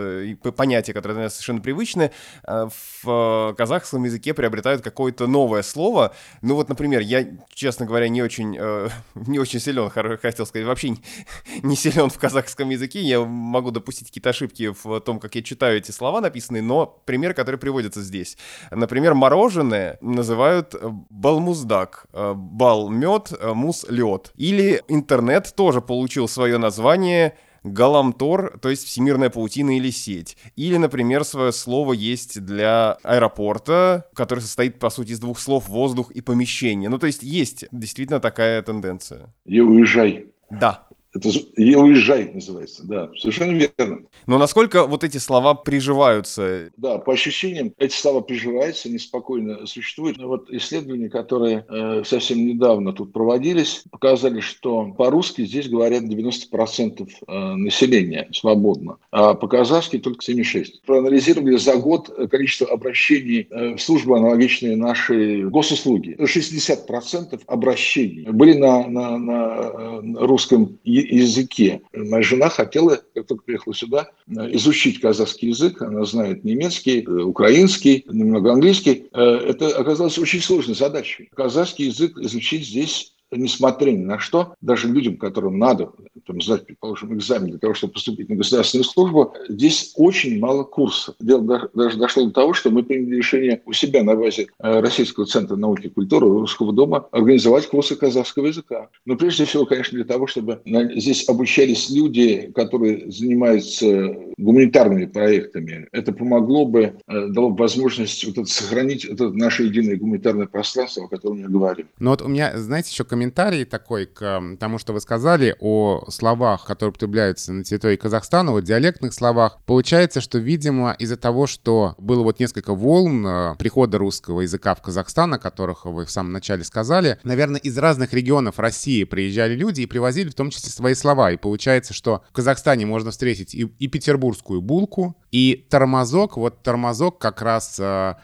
понятия, 0.56 0.93
которые 1.04 1.16
для 1.16 1.24
нас 1.26 1.34
совершенно 1.34 1.60
привычны, 1.60 2.12
э, 2.48 2.70
в 3.04 3.52
э, 3.52 3.54
казахском 3.56 4.06
языке 4.06 4.34
приобретают 4.34 4.82
какое-то 4.82 5.28
новое 5.28 5.62
слово. 5.62 6.16
Ну 6.42 6.56
вот, 6.56 6.70
например, 6.70 7.02
я, 7.02 7.28
честно 7.54 7.86
говоря, 7.86 8.08
не 8.08 8.22
очень, 8.22 8.56
э, 8.58 8.88
не 9.16 9.38
очень 9.39 9.60
силен, 9.60 9.89
хотел 9.89 10.46
сказать, 10.46 10.66
вообще 10.66 10.96
не, 11.63 11.76
силен 11.76 12.10
в 12.10 12.18
казахском 12.18 12.70
языке. 12.70 13.02
Я 13.02 13.20
могу 13.26 13.72
допустить 13.72 14.08
какие-то 14.08 14.30
ошибки 14.30 14.74
в 14.84 15.02
том, 15.02 15.20
как 15.20 15.36
я 15.36 15.44
читаю 15.44 15.78
эти 15.78 15.92
слова 15.92 16.22
написанные, 16.22 16.63
но 16.63 16.86
пример, 17.06 17.34
который 17.34 17.58
приводится 17.58 18.02
здесь. 18.02 18.38
Например, 18.72 19.13
мороженое 19.13 19.98
называют 20.00 20.76
балмуздак, 21.10 22.06
бал 22.13 22.89
мед, 22.89 23.34
мус 23.42 23.86
лед. 23.89 24.32
Или 24.36 24.82
интернет 24.88 25.54
тоже 25.56 25.82
получил 25.82 26.30
свое 26.30 26.58
название 26.58 27.36
Галамтор, 27.63 28.60
то 28.60 28.69
есть 28.69 28.86
всемирная 28.86 29.30
паутина 29.30 29.78
или 29.78 29.89
сеть. 29.89 30.38
Или, 30.56 30.78
например, 30.78 31.23
свое 31.23 31.52
слово 31.52 31.93
есть 31.93 32.41
для 32.43 32.97
аэропорта, 33.04 34.08
который 34.13 34.39
состоит, 34.39 34.80
по 34.80 34.89
сути, 34.89 35.12
из 35.12 35.19
двух 35.19 35.39
слов 35.39 35.69
«воздух» 35.69 36.12
и 36.12 36.21
«помещение». 36.21 36.89
Ну, 36.89 36.97
то 36.97 37.08
есть 37.08 37.23
есть 37.23 37.65
действительно 37.71 38.19
такая 38.19 38.62
тенденция. 38.62 39.34
И 39.45 39.60
уезжай. 39.60 40.28
Да, 40.49 40.88
это 41.13 41.30
«И 41.56 41.76
уезжай» 41.76 42.32
называется, 42.34 42.84
да, 42.86 43.10
совершенно 43.17 43.52
верно. 43.52 43.99
Но 44.26 44.38
насколько 44.38 44.88
вот 44.88 45.04
эти 45.04 45.17
слова 45.17 45.54
приживаются? 45.54 46.71
Да, 46.78 46.97
по 46.97 47.13
ощущениям, 47.13 47.73
эти 47.78 47.93
слова 47.93 48.21
приживаются, 48.21 48.89
они 48.89 48.97
спокойно 48.97 49.67
существуют. 49.67 50.17
Но 50.17 50.28
вот 50.28 50.49
исследования, 50.49 51.10
которые 51.10 51.65
э, 51.69 52.04
совсем 52.04 52.45
недавно 52.45 52.93
тут 52.93 53.13
проводились, 53.13 53.84
показали, 53.91 54.39
что 54.39 54.86
по-русски 54.97 55.45
здесь 55.45 55.69
говорят 55.69 56.04
90% 56.04 57.08
э, 57.28 57.56
населения 57.56 58.28
свободно, 58.34 58.97
а 59.12 59.36
по-казахски 59.36 59.99
только 59.99 60.19
76%. 60.26 60.65
Проанализировали 60.86 61.58
за 61.58 61.76
год 61.76 62.10
количество 62.32 62.67
обращений 62.67 63.47
э, 63.49 63.76
в 63.76 63.82
службы, 63.82 64.17
аналогичные 64.17 64.76
нашей 64.76 65.43
госуслуги. 65.43 66.15
60% 66.19 67.41
обращений 67.45 68.23
были 68.32 68.54
на, 68.58 68.88
на, 68.88 69.17
на 69.17 69.58
э, 69.58 70.02
русском 70.15 70.80
языке 70.84 71.03
языке. 71.04 71.82
Моя 71.94 72.24
жена 72.24 72.50
хотела, 72.50 73.02
как 73.13 73.28
только 73.28 73.44
приехала 73.44 73.74
сюда, 73.74 74.10
изучить 74.28 75.00
казахский 75.00 75.50
язык. 75.50 75.82
Она 75.82 76.06
знает 76.06 76.44
немецкий, 76.44 77.02
э, 77.04 77.10
украинский, 77.10 78.06
немного 78.08 78.52
английский. 78.52 79.08
Э, 79.13 79.22
это 79.22 79.70
оказалось 79.70 80.18
очень 80.18 80.42
сложной 80.42 80.76
задачей. 80.76 81.30
Казахский 81.36 81.88
язык 81.88 82.18
изучить 82.18 82.68
здесь 82.68 83.12
несмотря 83.36 83.91
ни 83.91 84.04
на 84.04 84.19
что, 84.19 84.56
даже 84.62 84.88
людям, 84.88 85.17
которым 85.17 85.60
надо 85.60 85.91
там, 86.26 86.41
сдать, 86.41 86.65
предположим, 86.65 87.13
экзамен 87.15 87.50
для 87.50 87.60
того, 87.60 87.74
чтобы 87.74 87.93
поступить 87.93 88.30
на 88.30 88.36
государственную 88.36 88.86
службу, 88.86 89.34
здесь 89.50 89.93
очень 89.96 90.39
мало 90.39 90.63
курсов. 90.63 91.15
Дело 91.19 91.69
даже 91.74 91.98
дошло 91.98 92.26
до 92.26 92.32
того, 92.32 92.54
что 92.54 92.69
мы 92.69 92.84
приняли 92.84 93.17
решение 93.17 93.62
у 93.65 93.74
себя 93.74 94.04
на 94.04 94.15
базе 94.15 94.48
э, 94.60 94.80
Российского 94.80 95.26
центра 95.26 95.56
науки 95.56 95.88
и 95.88 95.89
культуры 95.89 96.28
Русского 96.28 96.74
дома 96.74 97.08
организовать 97.12 97.67
курсы 97.67 97.96
казахского 97.96 98.48
языка. 98.48 98.89
Но 99.06 99.15
прежде 99.15 99.46
всего, 99.46 99.65
конечно, 99.65 99.96
для 99.96 100.06
того, 100.06 100.28
чтобы 100.28 100.62
здесь 100.65 101.28
обучались 101.28 101.89
люди, 101.89 102.52
которые 102.54 103.12
занимаются 103.12 104.15
гуманитарными 104.38 105.06
проектами. 105.06 105.88
Это 105.91 106.12
помогло 106.12 106.65
бы, 106.65 106.93
э, 107.08 107.28
дало 107.28 107.50
возможность 107.50 108.24
вот 108.26 108.38
это, 108.38 108.46
сохранить 108.46 109.06
это 109.06 109.32
наше 109.32 109.63
единое 109.63 109.98
гуманитарное 109.98 110.48
пространство, 110.48 111.06
о 111.06 111.08
котором 111.08 111.39
я 111.39 111.48
говорю. 111.48 111.86
Ну 112.00 112.12
вот 112.12 112.22
у 112.22 112.28
меня, 112.28 112.58
знаете, 112.58 112.91
еще 112.91 113.04
комментарий 113.04 113.23
комментарий 113.24 113.64
такой 113.64 114.06
к 114.06 114.58
тому, 114.60 114.78
что 114.78 114.92
вы 114.92 115.00
сказали 115.00 115.56
о 115.60 116.04
словах, 116.10 116.66
которые 116.66 116.92
употребляются 116.92 117.54
на 117.54 117.64
территории 117.64 117.96
Казахстана, 117.96 118.52
о 118.52 118.60
диалектных 118.60 119.14
словах. 119.14 119.60
Получается, 119.66 120.20
что, 120.20 120.40
видимо, 120.40 120.94
из-за 121.00 121.16
того, 121.16 121.48
что 121.48 121.96
было 121.98 122.24
вот 122.24 122.42
несколько 122.42 122.74
волн 122.74 123.26
э, 123.26 123.56
прихода 123.58 123.98
русского 123.98 124.42
языка 124.42 124.76
в 124.76 124.82
Казахстан, 124.82 125.34
о 125.34 125.40
которых 125.40 125.86
вы 125.86 126.06
в 126.06 126.12
самом 126.12 126.34
начале 126.34 126.66
сказали, 126.66 127.18
наверное, 127.24 127.62
из 127.62 127.78
разных 127.78 128.14
регионов 128.14 128.60
России 128.60 129.06
приезжали 129.06 129.56
люди 129.56 129.82
и 129.82 129.86
привозили 129.86 130.30
в 130.30 130.36
том 130.36 130.50
числе 130.50 130.70
свои 130.70 130.94
слова. 130.94 131.32
И 131.32 131.38
получается, 131.38 131.94
что 131.94 132.24
в 132.30 132.34
Казахстане 132.34 132.86
можно 132.86 133.12
встретить 133.12 133.56
и, 133.56 133.62
и 133.80 133.88
петербургскую 133.88 134.62
булку, 134.62 135.16
и 135.32 135.66
тормозок. 135.70 136.36
Вот 136.36 136.62
тормозок 136.62 137.20
как 137.20 137.42
раз 137.42 137.80
э, 137.80 138.16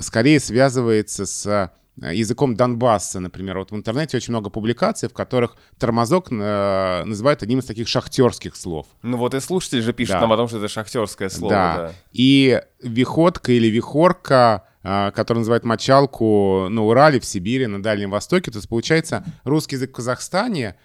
скорее 0.00 0.40
связывается 0.40 1.24
с 1.24 1.46
э, 1.46 1.70
языком 1.96 2.54
Донбасса, 2.56 3.20
например. 3.20 3.58
Вот 3.58 3.70
в 3.70 3.76
интернете 3.76 4.16
очень 4.16 4.32
много 4.32 4.50
публикаций, 4.50 5.08
в 5.08 5.12
которых 5.12 5.56
тормозок 5.78 6.28
э, 6.30 7.04
называют 7.04 7.42
одним 7.42 7.58
из 7.58 7.66
таких 7.66 7.86
шахтерских 7.88 8.56
слов. 8.56 8.86
Ну 9.02 9.18
вот 9.18 9.34
и 9.34 9.40
слушатели 9.40 9.80
же 9.80 9.92
пишут 9.92 10.14
Да. 10.14 10.20
нам 10.20 10.32
о 10.32 10.36
том, 10.36 10.48
что 10.48 10.58
это 10.58 10.68
шахтерское 10.68 11.28
слово. 11.28 11.52
да. 11.52 11.76
да. 11.76 11.92
И 12.12 12.60
виходка 12.82 13.52
или 13.52 13.66
вихорка, 13.68 14.64
а, 14.82 15.10
который 15.12 15.38
называют 15.38 15.64
мочалку 15.64 16.68
на 16.68 16.82
Урале, 16.82 17.20
в 17.20 17.24
Сибири, 17.24 17.66
на 17.66 17.82
Дальнем 17.82 18.10
Востоке. 18.10 18.50
То 18.50 18.58
есть, 18.58 18.68
получается, 18.68 19.24
русский 19.44 19.76
язык 19.76 19.90
в 19.90 19.94
Казахстане 19.94 20.76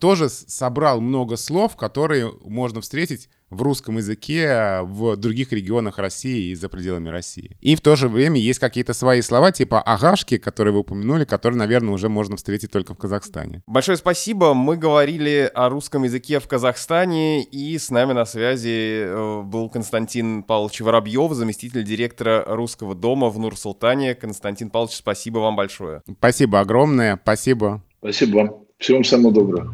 тоже 0.00 0.28
с- 0.28 0.44
собрал 0.48 1.00
много 1.00 1.36
слов, 1.36 1.76
которые 1.76 2.32
можно 2.44 2.80
встретить 2.80 3.28
в 3.50 3.62
русском 3.62 3.96
языке 3.96 4.80
в 4.82 5.16
других 5.16 5.52
регионах 5.52 5.96
России 5.98 6.50
и 6.50 6.54
за 6.54 6.68
пределами 6.68 7.08
России. 7.08 7.56
И 7.62 7.76
в 7.76 7.80
то 7.80 7.96
же 7.96 8.08
время 8.08 8.38
есть 8.38 8.58
какие-то 8.58 8.92
свои 8.92 9.22
слова, 9.22 9.52
типа 9.52 9.80
агашки, 9.80 10.36
которые 10.36 10.74
вы 10.74 10.80
упомянули, 10.80 11.24
которые, 11.24 11.58
наверное, 11.58 11.94
уже 11.94 12.10
можно 12.10 12.36
встретить 12.36 12.70
только 12.70 12.92
в 12.92 12.98
Казахстане. 12.98 13.62
Большое 13.66 13.96
спасибо. 13.96 14.52
Мы 14.52 14.76
говорили 14.76 15.50
о 15.54 15.70
русском 15.70 16.02
языке 16.04 16.40
в 16.40 16.46
Казахстане, 16.48 17.42
и 17.42 17.78
с 17.78 17.90
нами 17.90 18.12
на 18.12 18.26
связи 18.26 19.04
э, 19.06 19.42
был 19.42 19.70
Константин 19.70 20.42
Павлович 20.42 20.82
Воробьев, 20.82 21.32
заместитель 21.32 21.84
директора 21.84 22.44
русского 22.46 22.94
дома 22.94 23.30
в 23.30 23.38
Нур-Султане. 23.38 24.14
Константин 24.14 24.68
Павлович, 24.68 24.96
спасибо 24.96 25.38
вам 25.38 25.56
большое. 25.56 26.02
Спасибо 26.18 26.60
огромное, 26.60 27.18
спасибо. 27.22 27.82
Спасибо 28.00 28.36
вам. 28.36 28.67
Всего 28.78 28.98
вам 28.98 29.04
самого 29.04 29.34
доброго. 29.34 29.72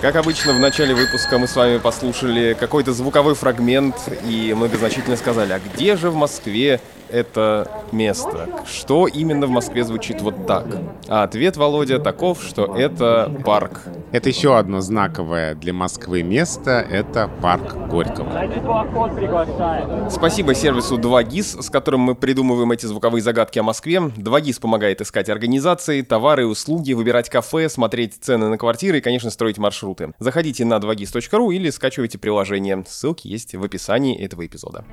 Как 0.00 0.16
обычно, 0.16 0.54
в 0.54 0.60
начале 0.60 0.94
выпуска 0.94 1.38
мы 1.38 1.46
с 1.46 1.54
вами 1.54 1.76
послушали 1.78 2.56
какой-то 2.58 2.94
звуковой 2.94 3.34
фрагмент 3.34 3.96
и 4.26 4.54
многозначительно 4.56 5.16
сказали, 5.16 5.52
а 5.52 5.58
где 5.60 5.96
же 5.96 6.08
в 6.08 6.14
Москве 6.14 6.80
это 7.10 7.70
место? 7.92 8.48
Что 8.66 9.06
именно 9.06 9.46
в 9.46 9.50
Москве 9.50 9.84
звучит 9.84 10.20
вот 10.22 10.46
так? 10.46 10.66
А 11.08 11.22
ответ, 11.22 11.56
Володя, 11.56 11.98
таков, 11.98 12.42
что 12.42 12.76
это 12.76 13.32
парк. 13.44 13.82
Это 14.12 14.28
еще 14.28 14.56
одно 14.56 14.80
знаковое 14.80 15.54
для 15.54 15.72
Москвы 15.72 16.22
место— 16.22 16.70
это 16.90 17.30
парк 17.42 17.74
Горького. 17.88 18.28
Спасибо 20.10 20.54
сервису 20.54 20.98
2GIS, 20.98 21.62
с 21.62 21.70
которым 21.70 22.00
мы 22.00 22.14
придумываем 22.14 22.72
эти 22.72 22.86
звуковые 22.86 23.22
загадки 23.22 23.58
о 23.58 23.62
Москве. 23.62 23.96
2GIS 23.98 24.60
помогает 24.60 25.00
искать 25.00 25.28
организации, 25.28 26.02
товары 26.02 26.46
услуги, 26.46 26.92
выбирать 26.92 27.28
кафе, 27.28 27.68
смотреть 27.68 28.14
цены 28.20 28.48
на 28.48 28.58
квартиры 28.58 28.98
и, 28.98 29.00
конечно, 29.00 29.30
строить 29.30 29.58
маршруты. 29.58 30.12
Заходите 30.18 30.64
на 30.64 30.78
2GIS.ru 30.78 31.54
или 31.54 31.70
скачивайте 31.70 32.18
приложение. 32.18 32.84
Ссылки 32.86 33.28
есть 33.28 33.54
в 33.54 33.62
описании 33.62 34.18
этого 34.18 34.46
эпизода. 34.46 34.84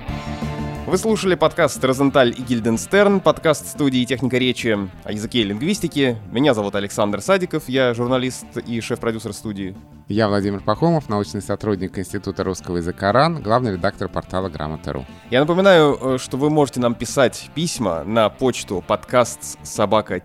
Вы 0.86 0.98
слушали 0.98 1.34
подкаст 1.34 1.82
«Розенталь 1.82 2.30
и 2.30 2.42
Гильденстерн», 2.42 3.18
подкаст 3.18 3.66
студии 3.66 4.04
«Техника 4.04 4.38
речи» 4.38 4.78
о 5.02 5.10
языке 5.10 5.40
и 5.40 5.42
лингвистике. 5.42 6.16
Меня 6.30 6.54
зовут 6.54 6.76
Александр 6.76 7.20
Садиков, 7.20 7.68
я 7.68 7.92
журналист 7.92 8.46
и 8.64 8.80
шеф-продюсер 8.80 9.32
студии. 9.32 9.74
Я 10.08 10.28
Владимир 10.28 10.60
Пахомов, 10.60 11.08
научный 11.08 11.42
сотрудник 11.42 11.98
Института 11.98 12.44
русского 12.44 12.76
языка 12.76 13.10
РАН, 13.10 13.42
главный 13.42 13.72
редактор 13.72 14.08
портала 14.08 14.48
Грамота.ру. 14.48 15.04
Я 15.32 15.40
напоминаю, 15.40 15.98
э, 16.00 16.18
что 16.18 16.36
вы 16.36 16.48
можете 16.48 16.78
нам 16.78 16.94
писать 16.94 17.50
письма 17.56 18.04
на 18.04 18.28
почту 18.28 18.84
подкаст 18.86 19.58
собака 19.66 20.20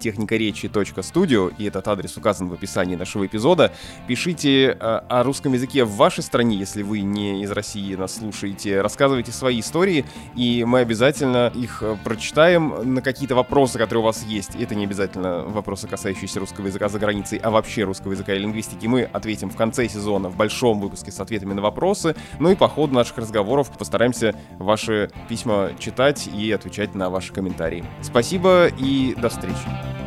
студио, 1.01 1.47
и 1.47 1.65
этот 1.65 1.87
адрес 1.87 2.15
указан 2.15 2.49
в 2.49 2.53
описании 2.53 2.95
нашего 2.95 3.25
эпизода. 3.25 3.71
Пишите 4.05 4.65
э, 4.67 4.75
о 4.77 5.23
русском 5.23 5.53
языке 5.53 5.83
в 5.83 5.95
вашей 5.95 6.23
стране, 6.23 6.57
если 6.57 6.83
вы 6.83 7.01
не 7.01 7.41
из 7.41 7.49
России 7.49 7.95
нас 7.95 8.17
слушаете. 8.17 8.81
Рассказывайте 8.81 9.31
свои 9.31 9.61
истории, 9.61 10.05
и 10.35 10.63
мы 10.63 10.81
обязательно 10.81 11.51
их 11.55 11.81
э, 11.81 11.97
прочитаем 12.03 12.93
на 12.93 13.01
какие-то 13.01 13.33
вопросы, 13.33 13.79
которые 13.79 14.03
у 14.03 14.05
вас 14.05 14.21
есть. 14.27 14.55
Это 14.59 14.75
не 14.75 14.83
обязательно 14.83 15.39
вопросы, 15.39 15.87
касающиеся 15.87 16.39
русского 16.39 16.67
языка 16.67 16.87
за 16.87 16.99
границей, 16.99 17.39
а 17.39 17.49
вообще 17.49 17.83
русского 17.83 18.11
языка 18.11 18.35
и 18.35 18.37
лингвистики. 18.37 18.85
Мы 18.85 19.05
ответим 19.05 19.49
в 19.49 19.55
конце 19.71 19.87
сезона 19.87 20.27
в 20.27 20.35
большом 20.35 20.81
выпуске 20.81 21.11
с 21.11 21.19
ответами 21.21 21.53
на 21.53 21.61
вопросы. 21.61 22.13
Ну 22.39 22.51
и 22.51 22.55
по 22.55 22.67
ходу 22.67 22.93
наших 22.93 23.17
разговоров 23.17 23.71
постараемся 23.77 24.35
ваши 24.59 25.09
письма 25.29 25.69
читать 25.79 26.27
и 26.27 26.51
отвечать 26.51 26.93
на 26.93 27.09
ваши 27.09 27.31
комментарии. 27.31 27.85
Спасибо 28.01 28.67
и 28.67 29.15
до 29.15 29.29
встречи. 29.29 30.00